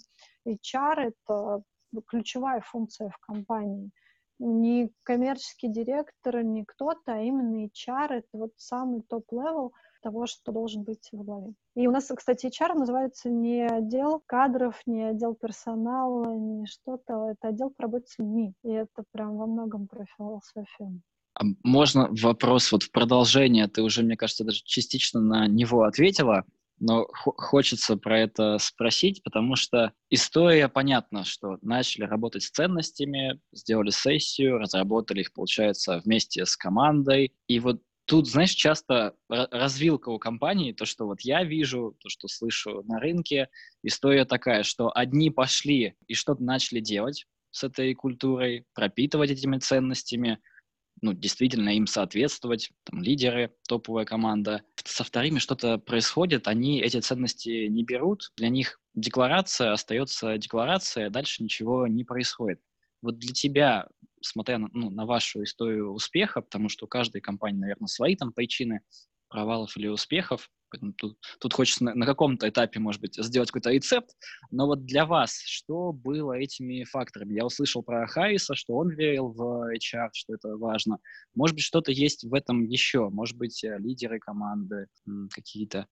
HR— 0.47 1.11
это 1.27 1.61
ключевая 2.07 2.61
функция 2.61 3.09
в 3.09 3.17
компании. 3.19 3.91
Не 4.39 4.91
коммерческий 5.03 5.67
директор, 5.67 6.41
не 6.43 6.63
кто-то, 6.63 7.13
а 7.13 7.19
именно 7.19 7.65
HR— 7.65 8.07
это 8.09 8.27
вот 8.31 8.51
самый 8.55 9.01
top-level— 9.01 9.73
того, 10.01 10.25
что 10.25 10.51
должен 10.51 10.83
быть 10.83 11.09
в 11.11 11.23
главе. 11.23 11.53
И 11.75 11.87
у 11.87 11.91
нас, 11.91 12.11
кстати, 12.15 12.47
HR 12.47 12.73
называется 12.73 13.29
не 13.29 13.65
отдел 13.65 14.21
кадров, 14.25 14.81
не 14.85 15.03
отдел 15.03 15.35
персонала, 15.35 16.35
не 16.35 16.65
что-то, 16.65 17.29
это 17.29 17.49
отдел 17.49 17.69
по 17.71 17.83
работе 17.83 18.05
с 18.07 18.19
людьми. 18.19 18.53
И 18.63 18.69
это 18.69 19.03
прям 19.11 19.37
во 19.37 19.45
многом 19.45 19.87
про 19.87 20.05
философию. 20.17 21.01
А 21.35 21.43
можно 21.63 22.09
вопрос 22.21 22.71
вот 22.71 22.83
в 22.83 22.91
продолжение? 22.91 23.67
Ты 23.67 23.81
уже, 23.81 24.03
мне 24.03 24.17
кажется, 24.17 24.43
даже 24.43 24.61
частично 24.63 25.21
на 25.21 25.47
него 25.47 25.83
ответила, 25.83 26.43
но 26.79 27.07
хочется 27.11 27.97
про 27.97 28.19
это 28.19 28.57
спросить, 28.57 29.21
потому 29.23 29.55
что 29.55 29.91
история 30.09 30.69
понятна, 30.69 31.25
что 31.25 31.57
начали 31.61 32.05
работать 32.05 32.43
с 32.43 32.51
ценностями, 32.51 33.39
сделали 33.51 33.89
сессию, 33.89 34.57
разработали 34.57 35.21
их, 35.21 35.33
получается, 35.33 36.01
вместе 36.03 36.45
с 36.45 36.55
командой. 36.55 37.33
И 37.47 37.59
вот 37.59 37.81
Тут, 38.09 38.27
знаешь, 38.27 38.55
часто 38.55 39.13
развилка 39.29 40.09
у 40.09 40.17
компании, 40.17 40.73
то, 40.73 40.85
что 40.85 41.05
вот 41.05 41.21
я 41.21 41.43
вижу, 41.43 41.95
то, 41.99 42.09
что 42.09 42.27
слышу 42.27 42.81
на 42.87 42.99
рынке, 42.99 43.49
история 43.83 44.25
такая, 44.25 44.63
что 44.63 44.91
одни 44.91 45.29
пошли 45.29 45.93
и 46.07 46.15
что-то 46.15 46.41
начали 46.43 46.79
делать 46.79 47.27
с 47.51 47.63
этой 47.63 47.93
культурой, 47.93 48.65
пропитывать 48.73 49.29
этими 49.29 49.59
ценностями, 49.59 50.39
ну, 51.03 51.13
действительно 51.13 51.69
им 51.69 51.85
соответствовать, 51.85 52.71
там, 52.85 53.03
лидеры, 53.03 53.53
топовая 53.67 54.05
команда. 54.05 54.63
Со 54.83 55.03
вторыми 55.03 55.37
что-то 55.37 55.77
происходит, 55.77 56.47
они 56.47 56.81
эти 56.81 56.99
ценности 57.01 57.67
не 57.67 57.83
берут, 57.83 58.31
для 58.35 58.49
них 58.49 58.79
декларация 58.95 59.71
остается 59.71 60.35
декларацией, 60.39 61.05
а 61.05 61.11
дальше 61.11 61.43
ничего 61.43 61.85
не 61.85 62.03
происходит. 62.03 62.59
Вот 63.03 63.19
для 63.19 63.33
тебя 63.33 63.87
смотря 64.21 64.57
на, 64.57 64.69
ну, 64.73 64.89
на 64.89 65.05
вашу 65.05 65.43
историю 65.43 65.91
успеха, 65.91 66.41
потому 66.41 66.69
что 66.69 66.85
у 66.85 66.87
каждой 66.87 67.21
компании, 67.21 67.59
наверное, 67.59 67.87
свои 67.87 68.15
там 68.15 68.31
причины 68.31 68.81
провалов 69.29 69.77
или 69.77 69.87
успехов, 69.87 70.49
Поэтому 70.71 70.93
тут, 70.93 71.17
тут 71.39 71.53
хочется 71.53 71.83
на, 71.83 71.95
на 71.95 72.05
каком-то 72.05 72.47
этапе, 72.47 72.79
может 72.79 73.01
быть, 73.01 73.15
сделать 73.15 73.49
какой-то 73.49 73.71
рецепт. 73.71 74.11
Но 74.51 74.67
вот 74.67 74.85
для 74.85 75.05
вас, 75.05 75.41
что 75.45 75.91
было 75.91 76.33
этими 76.33 76.83
факторами? 76.83 77.33
Я 77.33 77.45
услышал 77.45 77.83
про 77.83 78.05
Харриса, 78.07 78.55
что 78.55 78.75
он 78.75 78.89
верил 78.89 79.29
в 79.29 79.73
HR, 79.73 80.09
что 80.13 80.33
это 80.33 80.55
важно. 80.57 80.99
Может 81.35 81.55
быть, 81.55 81.65
что-то 81.65 81.91
есть 81.91 82.23
в 82.23 82.33
этом 82.33 82.63
еще? 82.63 83.09
Может 83.09 83.37
быть, 83.37 83.63
э, 83.63 83.77
лидеры 83.79 84.19
команды 84.19 84.87
какие-то 85.31 85.87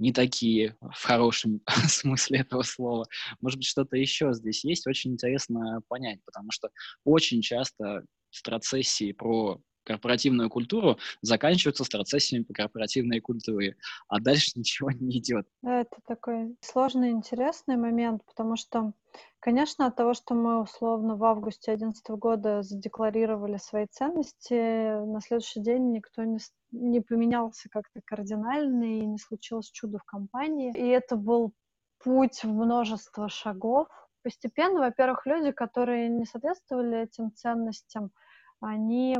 не 0.00 0.12
такие 0.12 0.76
в 0.80 1.04
хорошем 1.04 1.60
смысле 1.86 2.40
этого 2.40 2.62
слова. 2.62 3.06
Может 3.40 3.58
быть, 3.58 3.66
что-то 3.66 3.96
еще 3.96 4.32
здесь 4.32 4.64
есть, 4.64 4.86
очень 4.86 5.12
интересно 5.12 5.82
понять, 5.88 6.18
потому 6.24 6.50
что 6.50 6.70
очень 7.04 7.42
часто 7.42 8.04
страцессии 8.30 9.12
про 9.12 9.60
корпоративную 9.84 10.50
культуру 10.50 10.98
заканчиваются 11.22 11.84
страцессиями 11.84 12.44
по 12.44 12.54
корпоративной 12.54 13.20
культуре, 13.20 13.76
а 14.08 14.20
дальше 14.20 14.52
ничего 14.56 14.90
не 14.90 15.18
идет. 15.18 15.46
Да, 15.62 15.80
это 15.80 15.96
такой 16.06 16.56
сложный, 16.60 17.10
интересный 17.10 17.76
момент, 17.76 18.22
потому 18.26 18.56
что, 18.56 18.92
конечно, 19.40 19.86
от 19.86 19.96
того, 19.96 20.14
что 20.14 20.34
мы 20.34 20.62
условно 20.62 21.16
в 21.16 21.24
августе 21.24 21.76
2011 21.76 22.10
года 22.10 22.62
задекларировали 22.62 23.56
свои 23.56 23.86
ценности, 23.86 25.04
на 25.04 25.20
следующий 25.20 25.60
день 25.60 25.92
никто 25.92 26.24
не, 26.24 26.38
не 26.72 27.00
поменялся 27.00 27.68
как-то 27.68 28.00
кардинально 28.04 28.98
и 28.98 29.06
не 29.06 29.18
случилось 29.18 29.70
чудо 29.70 29.98
в 29.98 30.04
компании. 30.04 30.72
И 30.74 30.86
это 30.86 31.16
был 31.16 31.52
путь 32.02 32.42
в 32.42 32.48
множество 32.48 33.28
шагов, 33.28 33.88
постепенно, 34.22 34.80
во-первых, 34.80 35.26
люди, 35.26 35.52
которые 35.52 36.08
не 36.08 36.24
соответствовали 36.24 37.02
этим 37.02 37.32
ценностям, 37.34 38.10
они 38.60 39.16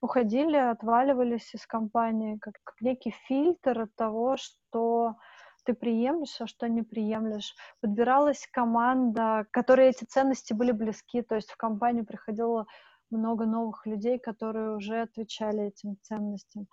уходили, 0.00 0.56
отваливались 0.56 1.54
из 1.54 1.66
компании, 1.66 2.36
как, 2.38 2.54
как 2.64 2.80
некий 2.80 3.14
фильтр 3.26 3.82
от 3.82 3.94
того, 3.94 4.36
что 4.36 5.16
ты 5.64 5.74
приемлешь, 5.74 6.40
а 6.40 6.46
что 6.46 6.68
не 6.68 6.82
приемлешь. 6.82 7.54
Подбиралась 7.80 8.48
команда, 8.52 9.46
которой 9.52 9.88
эти 9.90 10.04
ценности 10.04 10.52
были 10.52 10.72
близки, 10.72 11.22
то 11.22 11.36
есть 11.36 11.50
в 11.50 11.56
компанию 11.56 12.04
приходило 12.04 12.66
много 13.10 13.46
новых 13.46 13.86
людей, 13.86 14.18
которые 14.18 14.76
уже 14.76 15.02
отвечали 15.02 15.66
этим 15.66 15.96
ценностям. 16.02 16.66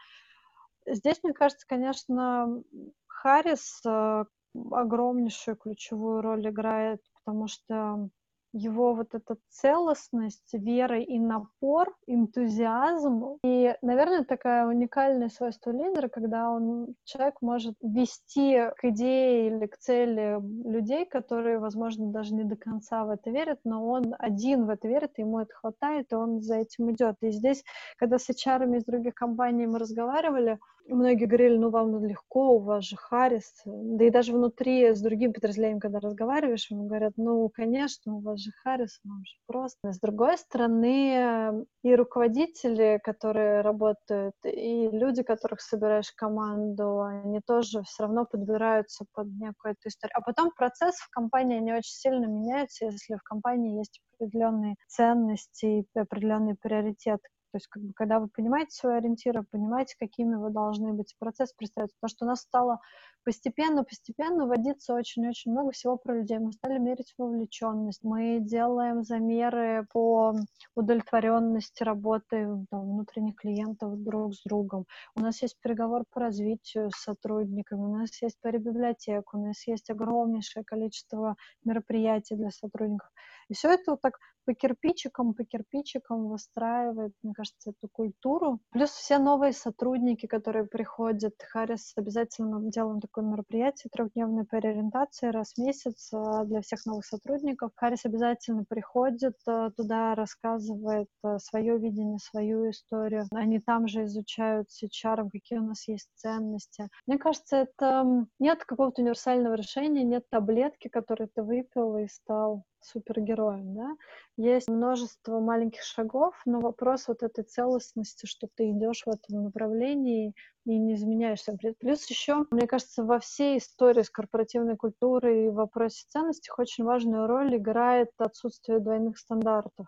Здесь, 0.85 1.19
мне 1.23 1.33
кажется, 1.33 1.67
конечно, 1.67 2.63
Харрис 3.07 3.81
э, 3.85 4.23
огромнейшую 4.71 5.57
ключевую 5.57 6.21
роль 6.21 6.47
играет, 6.49 7.01
потому 7.23 7.47
что 7.47 8.09
его 8.57 8.93
вот 8.93 9.13
эта 9.13 9.37
целостность, 9.49 10.53
вера 10.53 10.99
и 10.99 11.19
напор, 11.19 11.95
энтузиазм. 12.07 13.37
И, 13.43 13.73
наверное, 13.81 14.23
такая 14.23 14.67
уникальное 14.67 15.29
свойство 15.29 15.71
лидера, 15.71 16.07
когда 16.07 16.49
он, 16.49 16.95
человек 17.05 17.35
может 17.41 17.75
вести 17.81 18.69
к 18.77 18.85
идее 18.85 19.47
или 19.47 19.67
к 19.67 19.77
цели 19.77 20.39
людей, 20.67 21.05
которые, 21.05 21.59
возможно, 21.59 22.07
даже 22.11 22.33
не 22.33 22.43
до 22.43 22.55
конца 22.55 23.05
в 23.05 23.09
это 23.11 23.29
верят, 23.29 23.59
но 23.63 23.87
он 23.87 24.15
один 24.17 24.65
в 24.65 24.69
это 24.69 24.87
верит, 24.87 25.11
и 25.17 25.21
ему 25.21 25.39
это 25.39 25.53
хватает, 25.53 26.11
и 26.11 26.15
он 26.15 26.41
за 26.41 26.55
этим 26.55 26.91
идет. 26.91 27.15
И 27.21 27.31
здесь, 27.31 27.63
когда 27.97 28.17
с 28.17 28.29
HR 28.29 28.75
из 28.75 28.85
других 28.85 29.13
компаний 29.13 29.67
мы 29.67 29.79
разговаривали, 29.79 30.59
многие 30.87 31.25
говорили, 31.25 31.57
ну, 31.57 31.69
вам 31.69 32.03
легко, 32.03 32.55
у 32.55 32.59
вас 32.59 32.85
же 32.85 32.95
Харрис. 32.95 33.61
Да 33.65 34.05
и 34.05 34.09
даже 34.09 34.33
внутри 34.33 34.93
с 34.93 35.01
другим 35.01 35.33
подразделением, 35.33 35.79
когда 35.79 35.99
разговариваешь, 35.99 36.69
ему 36.71 36.87
говорят, 36.87 37.13
ну, 37.17 37.49
конечно, 37.49 38.15
у 38.15 38.19
вас 38.19 38.39
же 38.39 38.51
Харрис, 38.63 38.99
вам 39.03 39.23
же 39.25 39.35
просто. 39.45 39.91
С 39.91 39.99
другой 39.99 40.37
стороны, 40.37 41.65
и 41.83 41.95
руководители, 41.95 42.99
которые 43.03 43.61
работают, 43.61 44.35
и 44.43 44.89
люди, 44.89 45.23
которых 45.23 45.61
собираешь 45.61 46.11
команду, 46.11 47.01
они 47.01 47.41
тоже 47.45 47.83
все 47.83 48.03
равно 48.03 48.25
подбираются 48.25 49.05
под 49.13 49.27
некую 49.27 49.73
эту 49.73 49.89
историю. 49.89 50.15
А 50.17 50.21
потом 50.21 50.51
процесс 50.55 50.95
в 50.95 51.09
компании 51.09 51.59
не 51.59 51.73
очень 51.73 51.93
сильно 51.93 52.25
меняется, 52.25 52.85
если 52.85 53.15
в 53.15 53.23
компании 53.23 53.77
есть 53.77 54.01
определенные 54.19 54.75
ценности 54.87 55.65
и 55.65 55.99
определенные 55.99 56.55
приоритеты, 56.55 57.27
то 57.57 57.59
есть, 57.59 57.67
как 57.69 57.81
бы, 57.81 57.93
когда 57.93 58.19
вы 58.19 58.27
понимаете 58.27 58.69
свои 58.71 58.97
ориентиры, 58.97 59.41
понимаете, 59.41 59.95
какими 59.97 60.35
вы 60.35 60.51
должны 60.51 60.93
быть, 60.93 61.15
процесс 61.17 61.53
представить. 61.53 61.91
Потому 61.95 62.09
что 62.09 62.25
у 62.25 62.27
нас 62.27 62.41
стало 62.41 62.79
постепенно-постепенно 63.23 64.45
вводиться 64.45 64.93
очень-очень 64.93 65.51
много 65.51 65.71
всего 65.71 65.97
про 65.97 66.19
людей. 66.19 66.37
Мы 66.37 66.51
стали 66.53 66.77
мерить 66.77 67.15
вовлеченность, 67.17 68.03
мы 68.03 68.39
делаем 68.39 69.03
замеры 69.03 69.87
по 69.91 70.35
удовлетворенности 70.75 71.81
работы 71.81 72.47
там, 72.69 72.91
внутренних 72.91 73.35
клиентов 73.35 73.97
друг 74.03 74.35
с 74.35 74.43
другом. 74.43 74.85
У 75.15 75.21
нас 75.21 75.41
есть 75.41 75.57
переговор 75.59 76.03
по 76.11 76.19
развитию 76.21 76.91
с 76.91 77.01
сотрудниками, 77.01 77.81
у 77.81 77.97
нас 77.97 78.21
есть 78.21 78.37
по 78.39 78.51
библиотеку, 78.51 79.39
у 79.39 79.47
нас 79.47 79.65
есть 79.65 79.89
огромнейшее 79.89 80.63
количество 80.63 81.35
мероприятий 81.65 82.35
для 82.35 82.51
сотрудников. 82.51 83.09
И 83.49 83.55
все 83.55 83.73
это 83.73 83.91
вот 83.91 84.01
так 84.01 84.19
по 84.47 84.53
кирпичикам, 84.53 85.33
по 85.33 85.43
кирпичикам 85.43 86.29
выстраивает, 86.29 87.11
мне 87.21 87.33
кажется, 87.33 87.71
эту 87.71 87.89
культуру. 87.91 88.61
Плюс 88.71 88.91
все 88.91 89.17
новые 89.19 89.51
сотрудники, 89.51 90.25
которые 90.25 90.65
приходят. 90.65 91.33
Харрис 91.51 91.91
обязательно 91.97 92.61
делаем 92.71 93.01
такое 93.01 93.25
мероприятие, 93.25 93.91
трехдневной 93.91 94.45
переориентации 94.45 95.27
раз 95.27 95.53
в 95.53 95.57
месяц 95.57 96.13
а, 96.13 96.45
для 96.45 96.61
всех 96.61 96.85
новых 96.85 97.05
сотрудников. 97.05 97.71
Харрис 97.75 98.05
обязательно 98.05 98.63
приходит 98.63 99.35
а, 99.45 99.69
туда, 99.71 100.15
рассказывает 100.15 101.09
а, 101.23 101.39
свое 101.39 101.77
видение, 101.77 102.17
свою 102.19 102.69
историю. 102.69 103.25
Они 103.31 103.59
там 103.59 103.89
же 103.89 104.05
изучают 104.05 104.71
с 104.71 104.81
HR, 104.81 105.29
какие 105.29 105.59
у 105.59 105.65
нас 105.65 105.89
есть 105.89 106.07
ценности. 106.15 106.87
Мне 107.05 107.17
кажется, 107.17 107.57
это 107.57 108.25
нет 108.39 108.63
какого-то 108.63 109.01
универсального 109.01 109.55
решения, 109.55 110.03
нет 110.03 110.23
таблетки, 110.29 110.87
которую 110.87 111.27
ты 111.27 111.43
выпил 111.43 111.97
и 111.97 112.07
стал 112.07 112.63
супергероем, 112.87 113.75
да, 113.75 113.95
есть 114.37 114.69
множество 114.69 115.39
маленьких 115.39 115.81
шагов, 115.83 116.35
но 116.45 116.59
вопрос 116.59 117.07
вот 117.07 117.23
этой 117.23 117.43
целостности, 117.43 118.25
что 118.25 118.47
ты 118.55 118.71
идешь 118.71 119.03
в 119.05 119.09
этом 119.09 119.43
направлении 119.43 120.33
и 120.65 120.77
не 120.77 120.95
изменяешься. 120.95 121.57
Плюс 121.79 122.09
еще, 122.09 122.45
мне 122.51 122.67
кажется, 122.67 123.03
во 123.03 123.19
всей 123.19 123.57
истории 123.57 124.03
с 124.03 124.09
корпоративной 124.09 124.77
культурой 124.77 125.45
и 125.45 125.49
вопросе 125.49 126.05
ценностей 126.09 126.51
очень 126.57 126.83
важную 126.83 127.27
роль 127.27 127.55
играет 127.57 128.09
отсутствие 128.17 128.79
двойных 128.79 129.17
стандартов. 129.17 129.87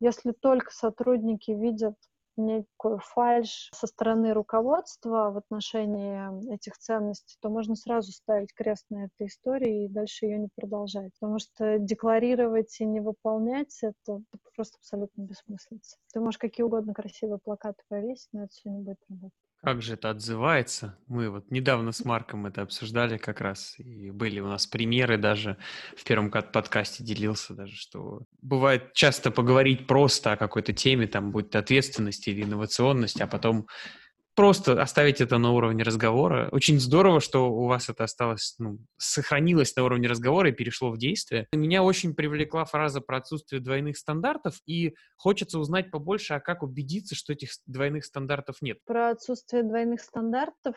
Если 0.00 0.32
только 0.32 0.70
сотрудники 0.70 1.50
видят 1.50 1.94
некую 2.38 2.98
фальш 2.98 3.70
со 3.74 3.86
стороны 3.86 4.32
руководства 4.32 5.30
в 5.30 5.36
отношении 5.36 6.54
этих 6.54 6.78
ценностей, 6.78 7.36
то 7.40 7.50
можно 7.50 7.74
сразу 7.74 8.12
ставить 8.12 8.54
крест 8.54 8.86
на 8.90 9.06
этой 9.06 9.26
истории 9.26 9.84
и 9.84 9.88
дальше 9.88 10.26
ее 10.26 10.38
не 10.38 10.48
продолжать. 10.54 11.12
Потому 11.20 11.38
что 11.38 11.78
декларировать 11.78 12.80
и 12.80 12.86
не 12.86 13.00
выполнять 13.00 13.76
это, 13.82 14.22
просто 14.54 14.78
абсолютно 14.78 15.22
бессмысленно. 15.22 15.80
Ты 16.12 16.20
можешь 16.20 16.38
какие 16.38 16.64
угодно 16.64 16.94
красивые 16.94 17.38
плакаты 17.38 17.82
повесить, 17.88 18.28
но 18.32 18.44
это 18.44 18.52
все 18.52 18.70
не 18.70 18.80
будет 18.80 18.98
работать. 19.08 19.47
Как 19.62 19.82
же 19.82 19.94
это 19.94 20.10
отзывается? 20.10 20.96
Мы 21.08 21.30
вот 21.30 21.50
недавно 21.50 21.90
с 21.90 22.04
Марком 22.04 22.46
это 22.46 22.62
обсуждали 22.62 23.18
как 23.18 23.40
раз, 23.40 23.74
и 23.78 24.12
были 24.12 24.38
у 24.38 24.46
нас 24.46 24.68
примеры 24.68 25.18
даже, 25.18 25.56
в 25.96 26.04
первом 26.04 26.30
подкасте 26.30 27.02
делился 27.02 27.54
даже, 27.54 27.74
что 27.74 28.22
бывает 28.40 28.92
часто 28.92 29.32
поговорить 29.32 29.88
просто 29.88 30.32
о 30.32 30.36
какой-то 30.36 30.72
теме, 30.72 31.08
там, 31.08 31.32
будь 31.32 31.50
то 31.50 31.58
ответственность 31.58 32.28
или 32.28 32.44
инновационность, 32.44 33.20
а 33.20 33.26
потом 33.26 33.66
просто 34.38 34.80
оставить 34.80 35.20
это 35.20 35.36
на 35.38 35.50
уровне 35.50 35.82
разговора. 35.82 36.48
Очень 36.52 36.78
здорово, 36.78 37.20
что 37.20 37.50
у 37.50 37.66
вас 37.66 37.88
это 37.88 38.04
осталось, 38.04 38.54
ну, 38.60 38.78
сохранилось 38.96 39.74
на 39.74 39.82
уровне 39.82 40.06
разговора 40.06 40.50
и 40.50 40.52
перешло 40.52 40.92
в 40.92 40.96
действие. 40.96 41.48
Меня 41.52 41.82
очень 41.82 42.14
привлекла 42.14 42.64
фраза 42.64 43.00
про 43.00 43.16
отсутствие 43.16 43.60
двойных 43.60 43.96
стандартов, 43.96 44.60
и 44.64 44.94
хочется 45.16 45.58
узнать 45.58 45.90
побольше, 45.90 46.34
а 46.34 46.40
как 46.40 46.62
убедиться, 46.62 47.16
что 47.16 47.32
этих 47.32 47.50
двойных 47.66 48.04
стандартов 48.04 48.62
нет. 48.62 48.78
Про 48.86 49.10
отсутствие 49.10 49.64
двойных 49.64 50.00
стандартов 50.02 50.76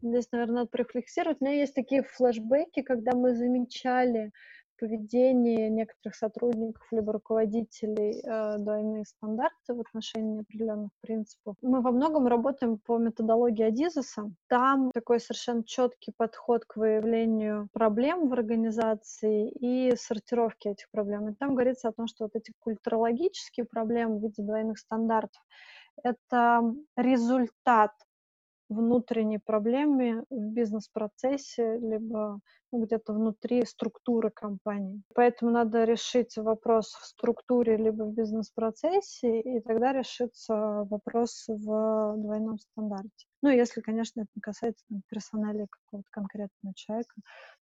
здесь, 0.00 0.28
наверное, 0.32 0.54
надо 0.54 0.70
порефлексировать. 0.70 1.36
У 1.40 1.44
меня 1.44 1.56
есть 1.56 1.74
такие 1.74 2.02
флешбеки, 2.02 2.80
когда 2.80 3.12
мы 3.12 3.34
замечали 3.34 4.32
поведении 4.78 5.68
некоторых 5.68 6.14
сотрудников 6.14 6.86
либо 6.90 7.12
руководителей 7.12 8.20
э, 8.22 8.58
двойные 8.58 9.04
стандарты 9.04 9.74
в 9.74 9.80
отношении 9.80 10.40
определенных 10.40 10.90
принципов. 11.00 11.56
Мы 11.62 11.80
во 11.80 11.90
многом 11.90 12.26
работаем 12.26 12.78
по 12.78 12.98
методологии 12.98 13.64
Адизеса. 13.64 14.30
Там 14.48 14.90
такой 14.92 15.20
совершенно 15.20 15.64
четкий 15.64 16.12
подход 16.16 16.64
к 16.64 16.76
выявлению 16.76 17.68
проблем 17.72 18.28
в 18.28 18.32
организации 18.32 19.50
и 19.50 19.94
сортировке 19.96 20.70
этих 20.70 20.90
проблем. 20.90 21.28
И 21.28 21.34
там 21.34 21.54
говорится 21.54 21.88
о 21.88 21.92
том, 21.92 22.06
что 22.06 22.24
вот 22.24 22.34
эти 22.34 22.52
культурологические 22.60 23.66
проблемы 23.66 24.18
в 24.18 24.22
виде 24.22 24.42
двойных 24.42 24.78
стандартов— 24.78 25.42
это 26.02 26.62
результат 26.96 27.92
внутренней 28.68 29.38
проблеме 29.38 30.24
в 30.30 30.52
бизнес-процессе, 30.52 31.78
либо 31.78 32.40
где-то 32.72 33.12
внутри 33.12 33.64
структуры 33.64 34.30
компании. 34.30 35.02
Поэтому 35.14 35.50
надо 35.50 35.84
решить 35.84 36.36
вопрос 36.36 36.92
в 36.94 37.06
структуре 37.06 37.76
либо 37.76 38.04
в 38.04 38.12
бизнес-процессе, 38.12 39.40
и 39.40 39.60
тогда 39.60 39.92
решится 39.92 40.86
вопрос 40.90 41.44
в 41.48 42.14
двойном 42.16 42.58
стандарте. 42.58 43.26
Ну, 43.40 43.50
если, 43.50 43.80
конечно, 43.80 44.22
это 44.22 44.40
касается 44.42 44.84
там, 44.88 45.02
персонали 45.08 45.66
какого-то 45.70 46.08
конкретного 46.10 46.74
человека, 46.74 47.14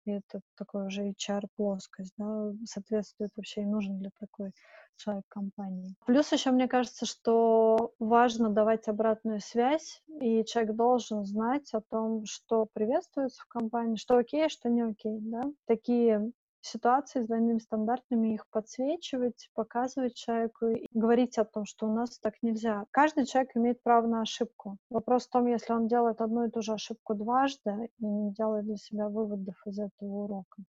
и 0.05 0.11
это 0.11 0.41
такой 0.55 0.87
уже 0.87 1.09
HR-плоскость, 1.09 2.13
да, 2.17 2.51
соответствует 2.65 3.31
вообще 3.35 3.61
и 3.61 3.65
нужен 3.65 3.97
для 3.97 4.11
такой 4.19 4.51
человек 4.97 5.25
компании. 5.27 5.95
Плюс 6.05 6.31
еще 6.31 6.51
мне 6.51 6.67
кажется, 6.67 7.05
что 7.05 7.93
важно 7.99 8.49
давать 8.49 8.87
обратную 8.87 9.39
связь, 9.39 10.01
и 10.21 10.43
человек 10.45 10.75
должен 10.75 11.25
знать 11.25 11.73
о 11.73 11.81
том, 11.81 12.25
что 12.25 12.67
приветствуется 12.73 13.41
в 13.41 13.47
компании, 13.47 13.95
что 13.95 14.17
окей, 14.17 14.49
что 14.49 14.69
не 14.69 14.81
окей, 14.81 14.92
да. 15.03 15.43
Такие 15.65 16.31
ситуации 16.65 17.21
с 17.21 17.27
двойными 17.27 17.59
стандартами, 17.59 18.33
их 18.33 18.47
подсвечивать, 18.49 19.49
показывать 19.53 20.15
человеку 20.15 20.67
и 20.67 20.85
говорить 20.93 21.37
о 21.37 21.45
том, 21.45 21.65
что 21.65 21.87
у 21.87 21.93
нас 21.93 22.19
так 22.19 22.35
нельзя. 22.41 22.85
Каждый 22.91 23.25
человек 23.25 23.51
имеет 23.55 23.83
право 23.83 24.07
на 24.07 24.21
ошибку. 24.21 24.77
Вопрос 24.89 25.27
в 25.27 25.29
том, 25.29 25.47
если 25.47 25.73
он 25.73 25.87
делает 25.87 26.21
одну 26.21 26.45
и 26.45 26.49
ту 26.49 26.61
же 26.61 26.73
ошибку 26.73 27.15
дважды 27.15 27.89
и 27.99 28.05
не 28.05 28.33
делает 28.33 28.65
для 28.65 28.77
себя 28.77 29.09
выводов 29.09 29.55
из 29.65 29.79
этого 29.79 30.23
урока. 30.23 30.63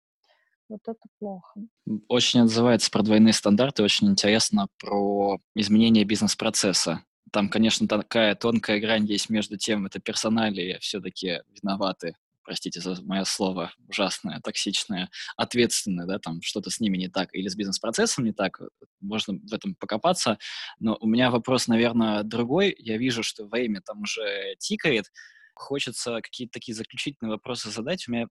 Вот 0.69 0.81
это 0.87 1.01
плохо. 1.19 1.61
Очень 2.09 2.41
отзывается 2.41 2.91
про 2.91 3.03
двойные 3.03 3.35
стандарты, 3.35 3.83
очень 3.83 4.09
интересно 4.09 4.69
про 4.79 5.39
изменение 5.55 6.05
бизнес-процесса. 6.05 7.05
Там, 7.31 7.49
конечно, 7.51 7.87
такая 7.87 8.35
тонкая 8.35 8.81
грань 8.81 9.05
есть 9.05 9.29
между 9.29 9.59
тем, 9.59 9.87
это 9.87 10.01
персонали 10.01 10.79
все-таки 10.81 11.43
виноваты 11.49 12.15
простите 12.45 12.81
за 12.81 13.01
мое 13.03 13.25
слово 13.25 13.73
ужасное, 13.89 14.41
токсичное, 14.41 15.11
ответственное, 15.37 16.07
да, 16.07 16.19
там 16.19 16.41
что-то 16.43 16.71
с 16.71 16.81
ними 16.81 16.97
не 16.97 17.09
так 17.09 17.35
или 17.35 17.49
с 17.49 17.57
бизнес-процессом 17.57 18.25
не 18.25 18.33
так, 18.33 18.61
можно 19.01 19.35
в 19.35 19.53
этом 19.53 19.75
покопаться. 19.75 20.39
Но 20.79 20.97
у 21.01 21.07
меня 21.07 21.31
вопрос, 21.31 21.67
наверное, 21.69 22.23
другой. 22.23 22.75
Я 22.79 22.99
вижу, 22.99 23.23
что 23.23 23.47
время 23.47 23.81
там 23.85 24.03
уже 24.03 24.55
тикает. 24.59 25.07
Хочется 25.55 26.21
какие-то 26.21 26.53
такие 26.53 26.75
заключительные 26.75 27.31
вопросы 27.33 27.71
задать. 27.71 28.07
У 28.09 28.13
меня 28.13 28.29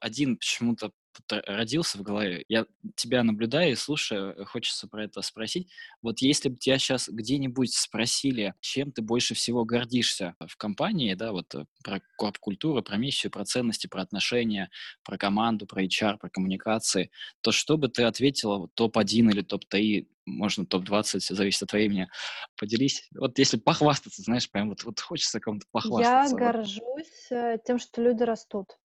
один 0.00 0.36
почему-то 0.36 0.90
родился 1.28 1.98
в 1.98 2.02
голове. 2.02 2.44
Я 2.48 2.66
тебя 2.96 3.22
наблюдаю 3.22 3.72
и 3.72 3.76
слушаю, 3.76 4.34
э, 4.34 4.44
хочется 4.44 4.88
про 4.88 5.04
это 5.04 5.22
спросить. 5.22 5.68
Вот 6.02 6.20
если 6.20 6.48
бы 6.48 6.56
тебя 6.56 6.78
сейчас 6.78 7.08
где-нибудь 7.08 7.72
спросили, 7.72 8.54
чем 8.60 8.92
ты 8.92 9.02
больше 9.02 9.34
всего 9.34 9.64
гордишься 9.64 10.34
в 10.46 10.56
компании, 10.56 11.14
да, 11.14 11.32
вот 11.32 11.54
э, 11.54 11.64
про 11.82 12.00
корп-культуру, 12.16 12.82
про 12.82 12.96
миссию, 12.96 13.30
про 13.30 13.44
ценности, 13.44 13.86
про 13.86 14.02
отношения, 14.02 14.70
про 15.04 15.18
команду, 15.18 15.66
про 15.66 15.84
HR, 15.84 16.18
про 16.18 16.28
коммуникации, 16.28 17.10
то 17.40 17.52
что 17.52 17.76
бы 17.76 17.88
ты 17.88 18.04
ответила, 18.04 18.58
вот, 18.58 18.74
топ-1 18.74 19.30
или 19.30 19.42
топ-3, 19.42 20.06
можно 20.26 20.66
топ-20, 20.66 21.20
зависит 21.34 21.62
от 21.62 21.72
времени. 21.72 22.08
Поделись. 22.56 23.08
Вот 23.14 23.38
если 23.38 23.58
похвастаться, 23.58 24.22
знаешь, 24.22 24.50
прям 24.50 24.70
вот, 24.70 24.84
вот 24.84 25.00
хочется 25.00 25.40
кому-то 25.40 25.66
похвастаться. 25.70 26.34
Я 26.34 26.40
горжусь 26.40 27.30
э, 27.30 27.58
тем, 27.64 27.78
что 27.78 28.02
люди 28.02 28.22
растут. 28.22 28.78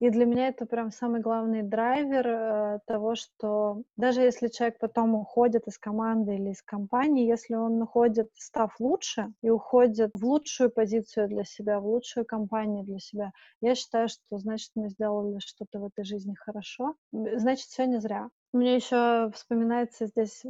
И 0.00 0.08
для 0.08 0.24
меня 0.24 0.48
это 0.48 0.64
прям 0.64 0.90
самый 0.90 1.20
главный 1.20 1.62
драйвер 1.62 2.26
э, 2.26 2.78
того, 2.86 3.14
что 3.16 3.82
даже 3.96 4.22
если 4.22 4.48
человек 4.48 4.78
потом 4.78 5.14
уходит 5.14 5.68
из 5.68 5.76
команды 5.76 6.36
или 6.36 6.50
из 6.50 6.62
компании, 6.62 7.28
если 7.28 7.54
он 7.54 7.82
уходит, 7.82 8.30
став 8.34 8.74
лучше, 8.80 9.30
и 9.42 9.50
уходит 9.50 10.10
в 10.14 10.24
лучшую 10.24 10.70
позицию 10.70 11.28
для 11.28 11.44
себя, 11.44 11.80
в 11.80 11.86
лучшую 11.86 12.24
компанию 12.24 12.82
для 12.82 12.98
себя, 12.98 13.32
я 13.60 13.74
считаю, 13.74 14.08
что 14.08 14.38
значит 14.38 14.70
мы 14.74 14.88
сделали 14.88 15.38
что-то 15.38 15.78
в 15.80 15.84
этой 15.84 16.04
жизни 16.04 16.34
хорошо, 16.34 16.94
значит 17.12 17.66
все 17.66 17.84
не 17.84 18.00
зря. 18.00 18.30
Мне 18.52 18.74
еще 18.76 19.30
вспоминается 19.32 20.06
здесь, 20.06 20.42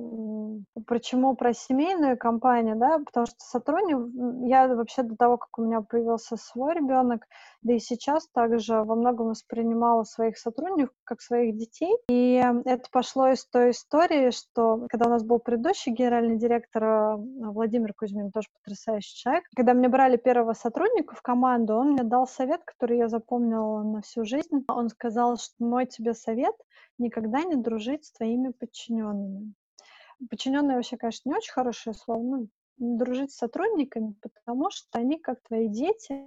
почему 0.86 1.36
про 1.36 1.52
семейную 1.52 2.16
компанию, 2.16 2.76
да, 2.76 2.98
потому 2.98 3.26
что 3.26 3.36
сотрудник, 3.38 4.48
я 4.48 4.68
вообще 4.68 5.02
до 5.02 5.16
того, 5.16 5.36
как 5.36 5.58
у 5.58 5.62
меня 5.62 5.82
появился 5.82 6.36
свой 6.38 6.74
ребенок, 6.74 7.26
да 7.60 7.74
и 7.74 7.78
сейчас 7.78 8.26
также 8.28 8.82
во 8.82 8.94
многом 8.94 9.28
воспринимала 9.28 10.04
своих 10.04 10.38
сотрудников 10.38 10.94
как 11.04 11.20
своих 11.20 11.58
детей. 11.58 11.94
И 12.08 12.42
это 12.64 12.88
пошло 12.90 13.28
из 13.28 13.44
той 13.44 13.72
истории, 13.72 14.30
что 14.30 14.86
когда 14.88 15.06
у 15.06 15.10
нас 15.10 15.22
был 15.22 15.38
предыдущий 15.38 15.92
генеральный 15.92 16.38
директор 16.38 16.84
а, 16.84 17.16
Владимир 17.16 17.92
Кузьмин, 17.92 18.30
тоже 18.30 18.48
потрясающий 18.54 19.14
человек, 19.14 19.44
когда 19.54 19.74
мне 19.74 19.88
брали 19.88 20.16
первого 20.16 20.54
сотрудника 20.54 21.14
в 21.14 21.20
команду, 21.20 21.74
он 21.74 21.92
мне 21.92 22.02
дал 22.02 22.26
совет, 22.26 22.62
который 22.64 22.96
я 22.96 23.08
запомнила 23.08 23.82
на 23.82 24.00
всю 24.00 24.24
жизнь. 24.24 24.64
Он 24.68 24.88
сказал, 24.88 25.36
что 25.36 25.52
мой 25.58 25.84
тебе 25.84 26.14
совет— 26.14 26.54
никогда 27.00 27.42
не 27.44 27.56
дружить 27.56 28.04
с 28.04 28.12
твоими 28.12 28.50
подчиненными. 28.50 29.54
Подчиненные 30.28 30.76
вообще, 30.76 30.96
конечно, 30.96 31.28
не 31.28 31.34
очень 31.34 31.52
хорошее 31.52 31.94
слово, 31.94 32.22
но 32.22 32.46
дружить 32.76 33.32
с 33.32 33.36
сотрудниками, 33.36 34.14
потому 34.20 34.70
что 34.70 34.98
они 34.98 35.18
как 35.18 35.42
твои 35.42 35.68
дети, 35.68 36.24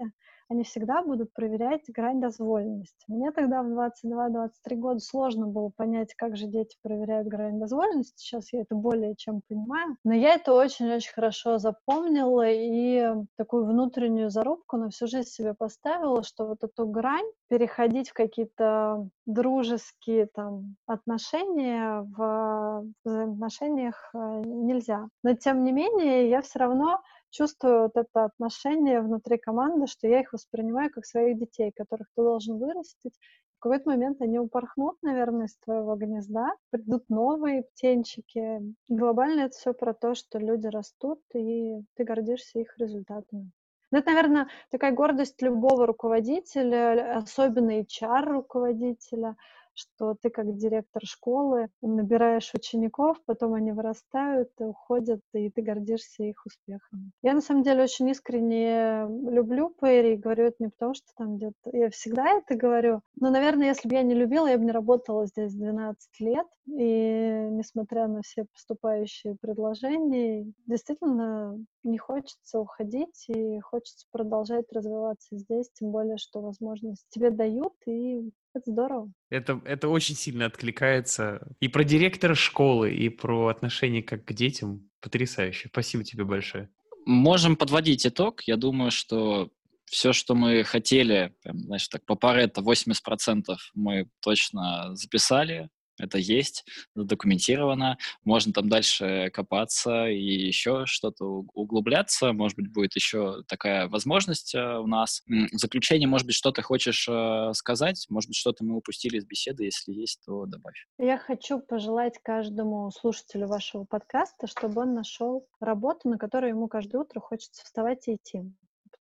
они 0.49 0.63
всегда 0.63 1.01
будут 1.03 1.33
проверять 1.33 1.81
грань 1.89 2.21
дозволенности. 2.21 3.05
Мне 3.07 3.31
тогда 3.31 3.63
в 3.63 3.67
22-23 3.67 4.75
года 4.75 4.99
сложно 4.99 5.47
было 5.47 5.69
понять, 5.75 6.13
как 6.15 6.35
же 6.35 6.47
дети 6.47 6.77
проверяют 6.81 7.27
грань 7.27 7.59
дозволенности. 7.59 8.13
Сейчас 8.17 8.53
я 8.53 8.61
это 8.61 8.75
более 8.75 9.15
чем 9.15 9.41
понимаю. 9.47 9.97
Но 10.03 10.13
я 10.13 10.35
это 10.35 10.53
очень-очень 10.53 11.13
хорошо 11.13 11.57
запомнила 11.57 12.49
и 12.49 13.07
такую 13.37 13.65
внутреннюю 13.65 14.29
зарубку 14.29 14.77
на 14.77 14.89
всю 14.89 15.07
жизнь 15.07 15.29
себе 15.29 15.53
поставила, 15.53 16.23
что 16.23 16.45
вот 16.45 16.63
эту 16.63 16.87
грань 16.87 17.29
переходить 17.49 18.09
в 18.09 18.13
какие-то 18.13 19.07
дружеские 19.25 20.27
там 20.27 20.75
отношения 20.85 22.01
в 22.15 22.85
взаимоотношениях 23.05 24.09
э, 24.13 24.41
нельзя. 24.45 25.07
Но 25.23 25.35
тем 25.35 25.63
не 25.63 25.71
менее 25.71 26.29
я 26.29 26.41
все 26.41 26.59
равно 26.59 27.01
чувствую 27.33 27.83
вот 27.83 27.97
это 27.97 28.25
отношение 28.25 29.01
внутри 29.01 29.37
команды, 29.37 29.87
что 29.87 30.07
я 30.07 30.21
их 30.21 30.31
воспринимаю 30.31 30.89
как 30.91 31.05
своих 31.05 31.37
детей, 31.37 31.71
которых 31.75 32.07
ты 32.15 32.21
должен 32.21 32.57
вырастить. 32.59 33.17
В 33.57 33.63
какой-то 33.63 33.89
момент 33.89 34.21
они 34.21 34.39
упорхнут, 34.39 34.97
наверное, 35.01 35.47
из 35.47 35.57
твоего 35.57 35.95
гнезда, 35.95 36.53
придут 36.69 37.09
новые 37.09 37.63
птенчики. 37.63 38.61
Глобально 38.87 39.41
это 39.41 39.57
все 39.57 39.73
про 39.73 39.93
то, 39.93 40.15
что 40.15 40.37
люди 40.37 40.67
растут, 40.67 41.21
и 41.33 41.81
ты 41.95 42.03
гордишься 42.03 42.59
их 42.59 42.77
результатами. 42.77 43.51
Ну, 43.91 43.99
это, 43.99 44.09
наверное, 44.09 44.47
такая 44.69 44.91
гордость 44.91 45.41
любого 45.41 45.87
руководителя, 45.87 47.17
особенно 47.17 47.79
HR-руководителя, 47.79 49.37
что 49.73 50.15
ты 50.21 50.29
как 50.29 50.55
директор 50.55 51.03
школы 51.05 51.69
набираешь 51.81 52.53
учеников, 52.53 53.17
потом 53.25 53.53
они 53.53 53.71
вырастают, 53.71 54.49
уходят, 54.59 55.21
и 55.33 55.49
ты 55.49 55.61
гордишься 55.61 56.23
их 56.23 56.45
успехами. 56.45 57.11
Я 57.21 57.33
на 57.33 57.41
самом 57.41 57.63
деле 57.63 57.83
очень 57.83 58.09
искренне 58.09 59.05
люблю 59.07 59.69
Перри, 59.81 60.13
и 60.13 60.17
говорю 60.17 60.45
это 60.45 60.57
не 60.59 60.69
потому, 60.69 60.93
что 60.93 61.07
там 61.17 61.37
где-то... 61.37 61.75
Я 61.75 61.89
всегда 61.89 62.29
это 62.37 62.55
говорю, 62.55 63.01
но, 63.15 63.29
наверное, 63.29 63.67
если 63.67 63.87
бы 63.87 63.95
я 63.95 64.03
не 64.03 64.15
любила, 64.15 64.47
я 64.47 64.57
бы 64.57 64.65
не 64.65 64.71
работала 64.71 65.25
здесь 65.25 65.53
12 65.53 66.19
лет, 66.19 66.47
и 66.67 67.47
несмотря 67.51 68.07
на 68.07 68.21
все 68.21 68.45
поступающие 68.45 69.35
предложения, 69.35 70.51
действительно 70.65 71.57
не 71.83 71.97
хочется 71.97 72.59
уходить, 72.59 73.25
и 73.27 73.59
хочется 73.59 74.05
продолжать 74.11 74.71
развиваться 74.71 75.37
здесь, 75.37 75.69
тем 75.73 75.91
более, 75.91 76.17
что 76.17 76.41
возможность 76.41 77.05
тебе 77.09 77.31
дают, 77.31 77.73
и 77.85 78.31
это 78.53 78.71
здорово. 78.71 79.11
Это, 79.29 79.61
это 79.65 79.89
очень 79.89 80.15
сильно 80.15 80.45
откликается 80.45 81.47
и 81.59 81.67
про 81.67 81.83
директора 81.83 82.35
школы, 82.35 82.93
и 82.93 83.09
про 83.09 83.47
отношение 83.47 84.03
как 84.03 84.25
к 84.25 84.33
детям. 84.33 84.89
Потрясающе. 85.01 85.69
Спасибо 85.69 86.03
тебе 86.03 86.23
большое. 86.23 86.69
Можем 87.05 87.57
подводить 87.57 88.05
итог. 88.07 88.41
Я 88.43 88.55
думаю, 88.55 88.89
что 88.91 89.49
все, 89.85 90.13
что 90.13 90.33
мы 90.33 90.63
хотели, 90.63 91.35
прям, 91.43 91.59
знаешь, 91.59 91.87
так 91.87 92.05
по 92.05 92.15
Паретто 92.15 92.61
80% 92.61 93.43
мы 93.73 94.07
точно 94.21 94.95
записали, 94.95 95.69
это 96.03 96.17
есть, 96.17 96.65
задокументировано, 96.95 97.97
можно 98.23 98.53
там 98.53 98.69
дальше 98.69 99.29
копаться 99.33 100.07
и 100.07 100.21
еще 100.21 100.85
что-то 100.85 101.25
углубляться, 101.53 102.33
может 102.33 102.57
быть, 102.57 102.71
будет 102.71 102.95
еще 102.95 103.43
такая 103.47 103.87
возможность 103.87 104.55
э, 104.55 104.77
у 104.77 104.87
нас. 104.87 105.23
В 105.27 105.57
заключение, 105.57 106.07
может 106.07 106.27
быть, 106.27 106.35
что 106.35 106.51
ты 106.51 106.61
хочешь 106.61 107.07
э, 107.09 107.51
сказать, 107.53 108.05
может 108.09 108.29
быть, 108.29 108.37
что-то 108.37 108.63
мы 108.63 108.77
упустили 108.77 109.17
из 109.17 109.25
беседы, 109.25 109.65
если 109.65 109.91
есть, 109.91 110.21
то 110.25 110.45
добавь. 110.45 110.87
Я 110.97 111.17
хочу 111.17 111.59
пожелать 111.59 112.19
каждому 112.21 112.91
слушателю 112.91 113.47
вашего 113.47 113.85
подкаста, 113.85 114.47
чтобы 114.47 114.81
он 114.81 114.93
нашел 114.93 115.47
работу, 115.59 116.09
на 116.09 116.17
которую 116.17 116.51
ему 116.51 116.67
каждое 116.67 116.99
утро 116.99 117.19
хочется 117.19 117.63
вставать 117.63 118.07
и 118.07 118.15
идти 118.15 118.43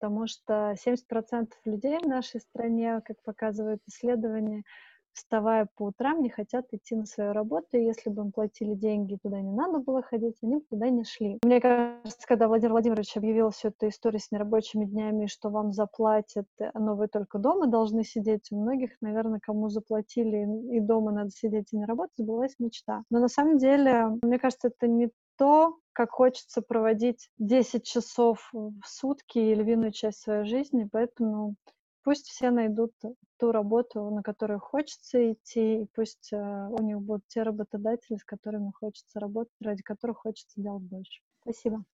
потому 0.02 0.26
что 0.26 0.74
70% 0.84 1.52
людей 1.64 1.98
в 1.98 2.08
нашей 2.08 2.40
стране, 2.40 3.00
как 3.04 3.22
показывают 3.22 3.80
исследования, 3.86 4.64
вставая 5.12 5.68
по 5.76 5.84
утрам, 5.84 6.22
не 6.22 6.30
хотят 6.30 6.66
идти 6.72 6.94
на 6.94 7.06
свою 7.06 7.32
работу, 7.32 7.76
и 7.76 7.84
если 7.84 8.10
бы 8.10 8.22
им 8.22 8.32
платили 8.32 8.74
деньги, 8.74 9.18
туда 9.22 9.40
не 9.40 9.52
надо 9.52 9.78
было 9.78 10.02
ходить, 10.02 10.36
они 10.42 10.56
бы 10.56 10.64
туда 10.68 10.88
не 10.88 11.04
шли. 11.04 11.38
Мне 11.44 11.60
кажется, 11.60 12.26
когда 12.26 12.48
Владимир 12.48 12.72
Владимирович 12.72 13.16
объявил 13.16 13.50
всю 13.50 13.68
эту 13.68 13.88
историю 13.88 14.20
с 14.20 14.30
нерабочими 14.30 14.84
днями, 14.84 15.26
что 15.26 15.50
вам 15.50 15.72
заплатят, 15.72 16.46
но 16.74 16.94
вы 16.94 17.08
только 17.08 17.38
дома 17.38 17.66
должны 17.66 18.04
сидеть, 18.04 18.48
у 18.50 18.60
многих, 18.60 18.90
наверное, 19.00 19.40
кому 19.40 19.68
заплатили 19.68 20.46
и 20.74 20.80
дома 20.80 21.12
надо 21.12 21.30
сидеть 21.30 21.72
и 21.72 21.76
не 21.76 21.84
работать, 21.84 22.16
сбылась 22.16 22.54
мечта. 22.58 23.02
Но 23.10 23.18
на 23.18 23.28
самом 23.28 23.58
деле, 23.58 24.18
мне 24.22 24.38
кажется, 24.38 24.68
это 24.68 24.88
не 24.88 25.10
то, 25.36 25.78
как 25.92 26.10
хочется 26.10 26.62
проводить 26.62 27.28
10 27.38 27.84
часов 27.84 28.50
в 28.52 28.82
сутки 28.86 29.38
и 29.38 29.54
львиную 29.54 29.92
часть 29.92 30.20
своей 30.20 30.44
жизни, 30.44 30.88
поэтому 30.90 31.56
Пусть 32.02 32.26
все 32.26 32.50
найдут 32.50 32.92
ту 33.38 33.52
работу, 33.52 34.10
на 34.10 34.22
которую 34.22 34.60
хочется 34.60 35.32
идти, 35.32 35.82
и 35.82 35.86
пусть 35.94 36.32
э, 36.32 36.36
у 36.36 36.82
них 36.82 37.00
будут 37.00 37.26
те 37.28 37.42
работодатели, 37.42 38.16
с 38.16 38.24
которыми 38.24 38.72
хочется 38.72 39.20
работать, 39.20 39.54
ради 39.60 39.82
которых 39.82 40.18
хочется 40.18 40.60
делать 40.60 40.82
больше. 40.82 41.22
Спасибо. 41.42 41.84